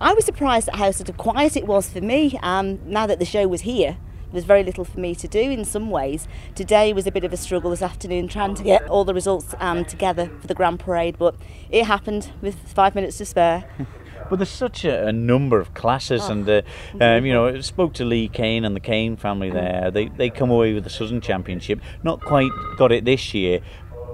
I 0.00 0.12
was 0.12 0.24
surprised 0.24 0.68
at 0.68 0.76
how 0.76 0.90
sort 0.90 1.08
of 1.08 1.16
quiet 1.16 1.56
it 1.56 1.66
was 1.66 1.90
for 1.90 2.00
me 2.00 2.38
um, 2.42 2.80
now 2.84 3.06
that 3.06 3.18
the 3.18 3.24
show 3.24 3.46
was 3.48 3.62
here 3.62 3.96
there's 4.32 4.44
very 4.44 4.62
little 4.62 4.84
for 4.84 5.00
me 5.00 5.14
to 5.14 5.28
do 5.28 5.38
in 5.38 5.64
some 5.64 5.90
ways. 5.90 6.28
Today 6.54 6.92
was 6.92 7.06
a 7.06 7.12
bit 7.12 7.24
of 7.24 7.32
a 7.32 7.36
struggle 7.36 7.70
this 7.70 7.82
afternoon 7.82 8.28
trying 8.28 8.54
to 8.54 8.62
get 8.62 8.86
all 8.88 9.04
the 9.04 9.14
results 9.14 9.54
um, 9.58 9.84
together 9.84 10.30
for 10.40 10.46
the 10.46 10.54
Grand 10.54 10.80
Parade, 10.80 11.16
but 11.18 11.34
it 11.70 11.84
happened 11.86 12.30
with 12.40 12.56
five 12.68 12.94
minutes 12.94 13.18
to 13.18 13.24
spare. 13.24 13.64
But 14.30 14.38
there's 14.38 14.48
such 14.48 14.84
a, 14.84 15.08
a 15.08 15.12
number 15.12 15.58
of 15.58 15.74
classes, 15.74 16.22
Oh, 16.24 16.32
and 16.32 16.48
uh, 16.48 16.62
um, 17.00 17.26
you 17.26 17.32
know, 17.32 17.48
I 17.48 17.60
spoke 17.60 17.92
to 17.94 18.04
Lee 18.04 18.28
Kane 18.28 18.64
and 18.64 18.74
the 18.76 18.80
Kane 18.80 19.16
family 19.16 19.50
there. 19.50 19.90
They 19.90 20.06
they 20.06 20.30
come 20.30 20.50
away 20.50 20.72
with 20.72 20.84
the 20.84 20.90
Southern 20.90 21.20
Championship. 21.20 21.80
Not 22.04 22.20
quite 22.20 22.52
got 22.78 22.92
it 22.92 23.04
this 23.04 23.34
year, 23.34 23.60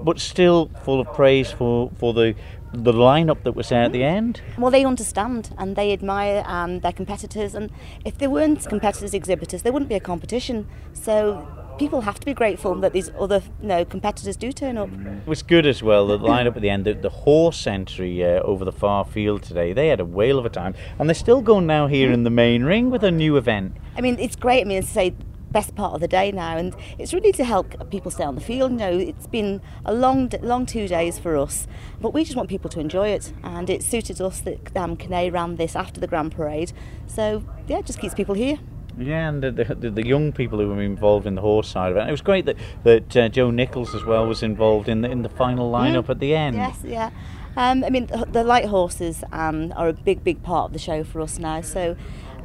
but 0.03 0.19
still 0.19 0.69
full 0.83 0.99
of 0.99 1.07
praise 1.13 1.51
for, 1.51 1.91
for 1.97 2.13
the 2.13 2.35
the 2.73 2.91
lineup 2.91 3.43
that 3.43 3.53
was 3.55 3.69
there 3.69 3.83
at 3.83 3.93
the 3.93 4.03
end. 4.03 4.41
Well, 4.57 4.71
they 4.71 4.83
understand 4.83 5.53
and 5.57 5.75
they 5.75 5.93
admire 5.93 6.43
um, 6.45 6.81
their 6.81 6.91
competitors, 6.91 7.55
and 7.55 7.71
if 8.03 8.17
there 8.17 8.29
weren't 8.29 8.67
competitors 8.67 9.13
exhibitors, 9.13 9.61
there 9.61 9.71
wouldn't 9.71 9.89
be 9.89 9.95
a 9.95 9.99
competition. 10.01 10.67
So 10.93 11.47
people 11.77 12.01
have 12.01 12.19
to 12.19 12.25
be 12.25 12.33
grateful 12.33 12.75
that 12.75 12.93
these 12.93 13.11
other 13.19 13.41
you 13.61 13.67
know, 13.67 13.85
competitors 13.85 14.35
do 14.35 14.51
turn 14.51 14.77
up. 14.77 14.89
It 14.91 15.27
was 15.27 15.41
good 15.43 15.65
as 15.65 15.83
well, 15.83 16.07
the 16.07 16.17
lineup 16.17 16.55
at 16.55 16.61
the 16.61 16.69
end, 16.69 16.85
the, 16.85 16.93
the 16.93 17.09
horse 17.09 17.67
entry 17.67 18.23
uh, 18.23 18.41
over 18.41 18.65
the 18.65 18.71
far 18.71 19.05
field 19.05 19.43
today. 19.43 19.73
They 19.73 19.87
had 19.87 19.99
a 19.99 20.05
whale 20.05 20.39
of 20.39 20.45
a 20.45 20.49
time, 20.49 20.75
and 20.99 21.09
they're 21.09 21.15
still 21.15 21.41
going 21.41 21.67
now 21.67 21.87
here 21.87 22.11
in 22.11 22.23
the 22.23 22.29
main 22.29 22.63
ring 22.63 22.89
with 22.89 23.03
a 23.03 23.11
new 23.11 23.37
event. 23.37 23.77
I 23.95 24.01
mean, 24.01 24.17
it's 24.19 24.35
great. 24.35 24.61
I 24.61 24.63
mean, 24.65 24.81
to 24.81 24.87
say 24.87 25.13
best 25.51 25.75
part 25.75 25.93
of 25.93 26.01
the 26.01 26.07
day 26.07 26.31
now, 26.31 26.57
and 26.57 26.75
it's 26.97 27.13
really 27.13 27.31
to 27.33 27.43
help 27.43 27.89
people 27.89 28.11
stay 28.11 28.23
on 28.23 28.35
the 28.35 28.41
field. 28.41 28.71
You 28.71 28.77
know, 28.77 28.97
it's 28.97 29.27
been 29.27 29.61
a 29.85 29.93
long, 29.93 30.31
long 30.41 30.65
two 30.65 30.87
days 30.87 31.17
for 31.17 31.37
us, 31.37 31.67
but 32.01 32.13
we 32.13 32.23
just 32.23 32.35
want 32.35 32.49
people 32.49 32.69
to 32.71 32.79
enjoy 32.79 33.09
it, 33.09 33.33
and 33.43 33.69
it 33.69 33.83
suited 33.83 34.19
us 34.21 34.41
that 34.41 34.75
um, 34.75 34.97
Canay 34.97 35.31
ran 35.31 35.55
this 35.55 35.75
after 35.75 35.99
the 35.99 36.07
Grand 36.07 36.33
Parade. 36.33 36.73
So 37.07 37.43
yeah, 37.67 37.79
it 37.79 37.85
just 37.85 37.99
keeps 37.99 38.13
people 38.13 38.35
here. 38.35 38.59
Yeah, 38.99 39.29
and 39.29 39.43
the, 39.43 39.51
the, 39.51 39.91
the 39.91 40.05
young 40.07 40.31
people 40.31 40.57
who 40.59 40.69
were 40.69 40.81
involved 40.81 41.27
in 41.27 41.35
the 41.35 41.41
horse 41.41 41.67
side 41.69 41.91
of 41.91 41.97
it. 41.97 42.07
It 42.07 42.11
was 42.11 42.21
great 42.21 42.45
that, 42.45 42.55
that 42.83 43.15
uh, 43.15 43.29
Joe 43.29 43.51
Nichols 43.51 43.93
as 43.93 44.03
well 44.03 44.25
was 44.27 44.41
involved 44.43 44.89
in 44.89 45.01
the, 45.01 45.09
in 45.11 45.21
the 45.21 45.29
final 45.29 45.71
lineup 45.71 46.05
Mm. 46.05 46.09
at 46.09 46.19
the 46.19 46.33
end. 46.35 46.55
Yes, 46.55 46.79
yeah. 46.83 47.11
Um, 47.55 47.83
I 47.83 47.89
mean, 47.89 48.07
the, 48.07 48.25
the 48.31 48.43
light 48.43 48.65
horses 48.65 49.23
um, 49.31 49.73
are 49.75 49.87
a 49.89 49.93
big, 49.93 50.23
big 50.23 50.41
part 50.43 50.65
of 50.65 50.73
the 50.73 50.79
show 50.79 51.03
for 51.03 51.21
us 51.21 51.37
now. 51.39 51.61
So, 51.61 51.95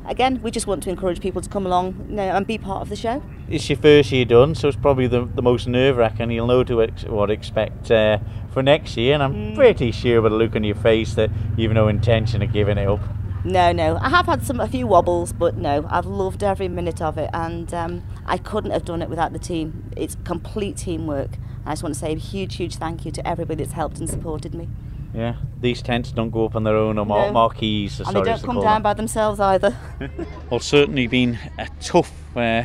again, 0.07 0.41
we 0.43 0.51
just 0.51 0.67
want 0.67 0.83
to 0.85 0.91
encourage 0.91 1.21
people 1.21 1.41
to 1.43 1.49
come 1.51 1.65
along 1.67 2.07
you 2.09 2.17
know, 2.17 2.23
and 2.23 2.47
be 2.47 2.59
part 2.59 2.83
of 2.83 2.89
the 2.89 2.97
show. 2.97 3.23
It's 3.49 3.69
your 3.69 3.79
first 3.79 4.11
year 4.13 4.25
done, 4.25 4.55
so 4.55 4.69
it's 4.69 4.77
probably 4.77 5.07
the, 5.07 5.25
the 5.27 5.43
most 5.43 5.67
nerve 5.69 5.97
wracking. 5.97 6.31
You'll 6.31 6.47
know 6.47 6.65
to 6.65 6.83
ex- 6.83 7.05
what 7.05 7.27
to 7.27 7.33
expect 7.33 7.91
uh, 7.91 8.19
for 8.53 8.63
next 8.63 8.97
year, 8.97 9.15
and 9.15 9.23
I'm 9.23 9.35
Mm. 9.35 9.55
pretty 9.55 9.91
sure 9.93 10.21
by 10.23 10.29
the 10.31 10.37
look 10.37 10.55
on 10.57 10.65
your 10.65 10.77
face 10.77 11.15
that 11.15 11.31
you've 11.57 11.73
no 11.73 11.89
intention 11.89 12.41
of 12.43 12.53
giving 12.53 12.79
it 12.79 12.89
up. 12.89 13.01
No, 13.45 13.73
no. 13.73 13.97
I 14.01 14.09
have 14.09 14.27
had 14.27 14.45
some 14.45 14.61
a 14.61 14.69
few 14.69 14.87
wobbles, 14.87 15.33
but 15.33 15.57
no, 15.57 15.85
I've 15.91 16.07
loved 16.07 16.45
every 16.45 16.69
minute 16.69 17.03
of 17.03 17.19
it, 17.19 17.29
and 17.33 17.73
um, 17.75 18.03
I 18.25 18.39
couldn't 18.39 18.71
have 18.71 18.85
done 18.85 19.03
it 19.03 19.09
without 19.11 19.33
the 19.33 19.39
team. 19.39 19.91
It's 19.97 20.17
complete 20.25 20.77
teamwork. 20.77 21.31
I 21.67 21.73
just 21.73 21.83
want 21.83 21.95
to 21.95 21.99
say 22.01 22.13
a 22.13 22.17
huge, 22.17 22.57
huge 22.57 22.77
thank 22.77 23.05
you 23.05 23.11
to 23.13 23.27
everybody 23.27 23.63
that's 23.65 23.75
helped 23.75 23.99
and 23.99 24.09
supported 24.09 24.55
me. 24.55 24.69
Yeah, 25.15 25.35
these 25.61 25.83
tents 25.83 26.11
don't 26.13 26.31
go 26.31 26.47
up 26.47 26.57
on 26.57 26.65
their 26.65 26.77
own, 26.77 26.99
or 26.99 27.05
mar- 27.05 27.27
No. 27.27 27.33
marquees. 27.33 28.01
and 28.01 28.09
they 28.17 28.23
don't 28.23 28.43
come 28.43 28.57
down 28.61 28.77
them. 28.77 28.83
by 28.83 28.95
themselves 28.95 29.41
either. 29.41 29.77
Well, 30.51 30.61
certainly 30.61 31.07
been 31.07 31.39
a 31.59 31.69
tough, 31.81 32.13
uh, 32.37 32.65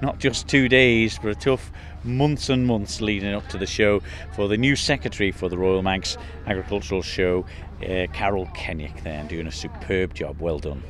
not 0.00 0.18
just 0.18 0.48
two 0.48 0.68
days, 0.68 1.18
but 1.22 1.30
a 1.30 1.34
tough 1.34 1.70
months 2.04 2.48
and 2.48 2.66
months 2.66 3.00
leading 3.00 3.32
up 3.34 3.46
to 3.48 3.58
the 3.58 3.66
show 3.66 4.00
for 4.34 4.48
the 4.48 4.56
new 4.56 4.74
secretary 4.76 5.30
for 5.32 5.48
the 5.48 5.56
Royal 5.56 5.82
Manx 5.82 6.16
Agricultural 6.46 7.02
Show, 7.02 7.44
uh, 7.84 8.06
Carol 8.12 8.46
Kennick, 8.54 9.02
there, 9.02 9.20
and 9.20 9.28
doing 9.28 9.46
a 9.46 9.52
superb 9.52 10.14
job. 10.14 10.40
Well 10.40 10.58
done. 10.58 10.82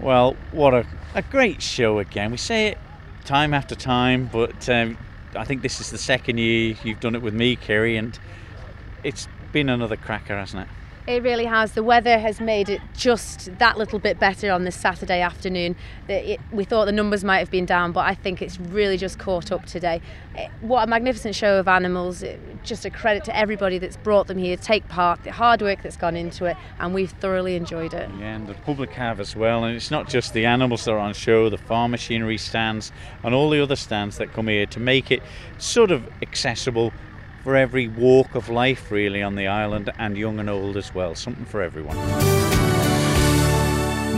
Well, 0.00 0.36
what 0.52 0.74
a, 0.74 0.86
a 1.14 1.22
great 1.22 1.62
show 1.62 1.98
again. 1.98 2.30
We 2.30 2.36
say 2.36 2.68
it 2.68 2.78
time 3.24 3.52
after 3.52 3.74
time, 3.74 4.28
but 4.32 4.68
um, 4.68 4.96
I 5.34 5.44
think 5.44 5.62
this 5.62 5.80
is 5.80 5.90
the 5.90 5.98
second 5.98 6.38
year 6.38 6.76
you've 6.84 7.00
done 7.00 7.14
it 7.14 7.22
with 7.22 7.34
me, 7.34 7.56
Kerry, 7.56 7.96
and 7.96 8.18
it's 9.02 9.28
been 9.52 9.68
another 9.68 9.96
cracker, 9.96 10.36
hasn't 10.36 10.62
it? 10.62 10.68
It 11.08 11.22
really 11.22 11.46
has. 11.46 11.72
The 11.72 11.82
weather 11.82 12.18
has 12.18 12.38
made 12.38 12.68
it 12.68 12.82
just 12.94 13.58
that 13.58 13.78
little 13.78 13.98
bit 13.98 14.18
better 14.18 14.52
on 14.52 14.64
this 14.64 14.76
Saturday 14.76 15.22
afternoon. 15.22 15.74
It- 16.06 16.38
we 16.52 16.64
thought 16.64 16.84
the 16.84 16.92
numbers 16.92 17.24
might 17.24 17.38
have 17.38 17.50
been 17.50 17.64
down, 17.64 17.92
but 17.92 18.04
I 18.06 18.12
think 18.14 18.42
it's 18.42 18.60
really 18.60 18.98
just 18.98 19.18
caught 19.18 19.50
up 19.50 19.64
today. 19.64 20.02
Eh, 20.36 20.48
What 20.60 20.84
a 20.84 20.86
magnificent 20.86 21.34
show 21.34 21.58
of 21.58 21.66
animals. 21.66 22.22
It- 22.22 22.38
Just 22.62 22.84
a 22.84 22.90
credit 22.90 23.24
to 23.24 23.34
everybody 23.34 23.78
that's 23.78 23.96
brought 23.96 24.26
them 24.26 24.36
here 24.36 24.54
take 24.56 24.86
part, 24.88 25.22
the 25.24 25.32
hard 25.32 25.62
work 25.62 25.80
that's 25.82 25.96
gone 25.96 26.16
into 26.16 26.44
it, 26.44 26.56
and 26.78 26.92
we've 26.92 27.12
thoroughly 27.12 27.56
enjoyed 27.56 27.94
it. 27.94 28.10
Yeah, 28.20 28.34
and 28.34 28.46
the 28.46 28.52
public 28.52 28.90
have 28.92 29.18
as 29.20 29.34
well. 29.34 29.64
And 29.64 29.74
it's 29.74 29.90
not 29.90 30.08
just 30.08 30.34
the 30.34 30.44
animals 30.44 30.84
that 30.84 30.90
are 30.90 30.98
on 30.98 31.14
show, 31.14 31.48
the 31.48 31.56
farm 31.56 31.92
machinery 31.92 32.36
stands, 32.36 32.92
and 33.22 33.34
all 33.34 33.48
the 33.48 33.62
other 33.62 33.76
stands 33.76 34.18
that 34.18 34.34
come 34.34 34.48
here 34.48 34.66
to 34.66 34.80
make 34.80 35.10
it 35.10 35.22
sort 35.56 35.90
of 35.90 36.02
accessible 36.20 36.92
for 37.48 37.56
every 37.56 37.88
walk 37.88 38.34
of 38.34 38.50
life, 38.50 38.90
really, 38.90 39.22
on 39.22 39.34
the 39.34 39.46
island, 39.46 39.90
and 39.98 40.18
young 40.18 40.38
and 40.38 40.50
old 40.50 40.76
as 40.76 40.94
well. 40.94 41.14
Something 41.14 41.46
for 41.46 41.62
everyone. 41.62 41.96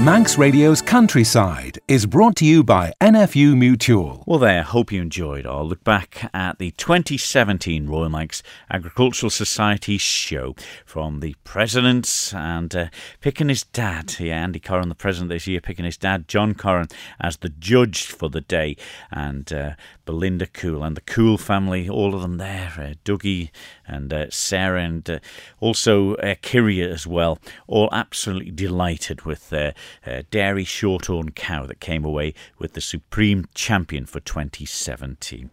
Manx 0.04 0.36
Radio's 0.36 0.80
Countryside 0.80 1.78
is 1.86 2.06
brought 2.06 2.34
to 2.36 2.46
you 2.46 2.64
by 2.64 2.92
NFU 3.02 3.54
Mutual. 3.54 4.24
Well, 4.26 4.38
there, 4.38 4.62
hope 4.62 4.90
you 4.90 5.02
enjoyed 5.02 5.46
our 5.46 5.62
look 5.62 5.84
back 5.84 6.28
at 6.32 6.58
the 6.58 6.70
2017 6.72 7.86
Royal 7.86 8.08
Manx 8.08 8.42
Agricultural 8.70 9.28
Society 9.28 9.98
show 9.98 10.56
from 10.86 11.20
the 11.20 11.36
presidents 11.44 12.32
and 12.32 12.74
uh, 12.74 12.86
picking 13.20 13.50
his 13.50 13.62
dad, 13.62 14.18
yeah, 14.18 14.42
Andy 14.42 14.58
Corrin, 14.58 14.88
the 14.88 14.94
president 14.94 15.28
this 15.28 15.46
year, 15.46 15.60
picking 15.60 15.84
his 15.84 15.98
dad, 15.98 16.26
John 16.26 16.54
Corrin, 16.54 16.90
as 17.20 17.36
the 17.36 17.50
judge 17.50 18.06
for 18.06 18.30
the 18.30 18.40
day, 18.40 18.76
and 19.12 19.52
uh, 19.52 19.72
Belinda 20.10 20.48
Cool 20.48 20.82
and 20.82 20.96
the 20.96 21.02
Cool 21.02 21.38
family, 21.38 21.88
all 21.88 22.16
of 22.16 22.20
them 22.20 22.38
there, 22.38 22.72
uh, 22.76 22.94
Dougie 23.04 23.50
and 23.86 24.12
uh, 24.12 24.28
Sarah, 24.28 24.82
and 24.82 25.08
uh, 25.08 25.18
also 25.60 26.16
uh, 26.16 26.34
as 26.52 27.06
well, 27.06 27.38
all 27.68 27.88
absolutely 27.92 28.50
delighted 28.50 29.22
with 29.22 29.50
their 29.50 29.72
uh, 30.04 30.22
dairy 30.32 30.64
shorthorn 30.64 31.30
cow 31.30 31.64
that 31.64 31.78
came 31.78 32.04
away 32.04 32.34
with 32.58 32.72
the 32.72 32.80
supreme 32.80 33.46
champion 33.54 34.04
for 34.04 34.18
2017. 34.18 35.48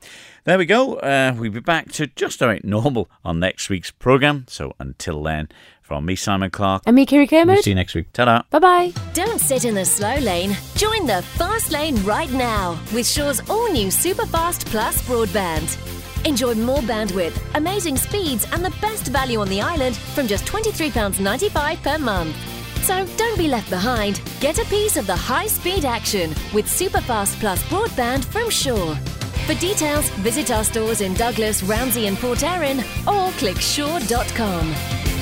There 0.45 0.57
we 0.57 0.65
go. 0.65 0.95
Uh, 0.95 1.35
we'll 1.37 1.51
be 1.51 1.59
back 1.59 1.91
to 1.91 2.07
just 2.07 2.41
about 2.41 2.63
normal 2.63 3.11
on 3.23 3.39
next 3.39 3.69
week's 3.69 3.91
programme. 3.91 4.45
So 4.47 4.73
until 4.79 5.21
then, 5.21 5.49
from 5.87 6.05
me, 6.05 6.15
Simon 6.15 6.51
Clark. 6.51 6.83
And 6.85 6.95
me, 6.95 7.05
Kiri 7.05 7.27
Kermode. 7.27 7.55
We'll 7.55 7.63
see 7.63 7.71
you 7.71 7.75
next 7.75 7.95
week. 7.95 8.11
Ta-da. 8.11 8.41
Bye 8.51 8.59
bye. 8.59 8.93
Don't 9.13 9.39
sit 9.39 9.63
in 9.63 9.73
the 9.73 9.85
slow 9.85 10.15
lane. 10.17 10.55
Join 10.75 11.07
the 11.07 11.21
fast 11.39 11.71
lane 11.71 11.95
right 12.03 12.31
now 12.31 12.77
with 12.93 13.05
Sure's 13.07 13.39
all 13.49 13.71
new 13.71 13.87
Superfast 13.87 14.65
Plus 14.65 15.01
broadband. 15.03 15.77
Enjoy 16.25 16.53
more 16.55 16.79
bandwidth, 16.79 17.37
amazing 17.55 17.95
speeds, 17.95 18.45
and 18.51 18.63
the 18.65 18.75
best 18.81 19.07
value 19.07 19.39
on 19.39 19.47
the 19.47 19.61
island 19.61 19.95
from 19.95 20.27
just 20.27 20.45
£23.95 20.45 21.81
per 21.81 21.97
month. 21.97 22.35
So 22.83 23.05
don't 23.17 23.37
be 23.37 23.47
left 23.47 23.69
behind. 23.69 24.21
Get 24.41 24.59
a 24.59 24.65
piece 24.65 24.97
of 24.97 25.07
the 25.07 25.15
high 25.15 25.47
speed 25.47 25.85
action 25.85 26.31
with 26.53 26.65
Superfast 26.65 27.39
Plus 27.39 27.63
broadband 27.63 28.25
from 28.25 28.49
Sure. 28.49 28.95
For 29.45 29.53
details, 29.55 30.09
visit 30.25 30.51
our 30.51 30.65
stores 30.65 30.99
in 30.99 31.13
Douglas, 31.13 31.63
Ramsey, 31.63 32.07
and 32.07 32.17
Port 32.17 32.43
Erin 32.43 32.79
or 33.07 33.31
click 33.39 33.57
sure.com. 33.61 35.06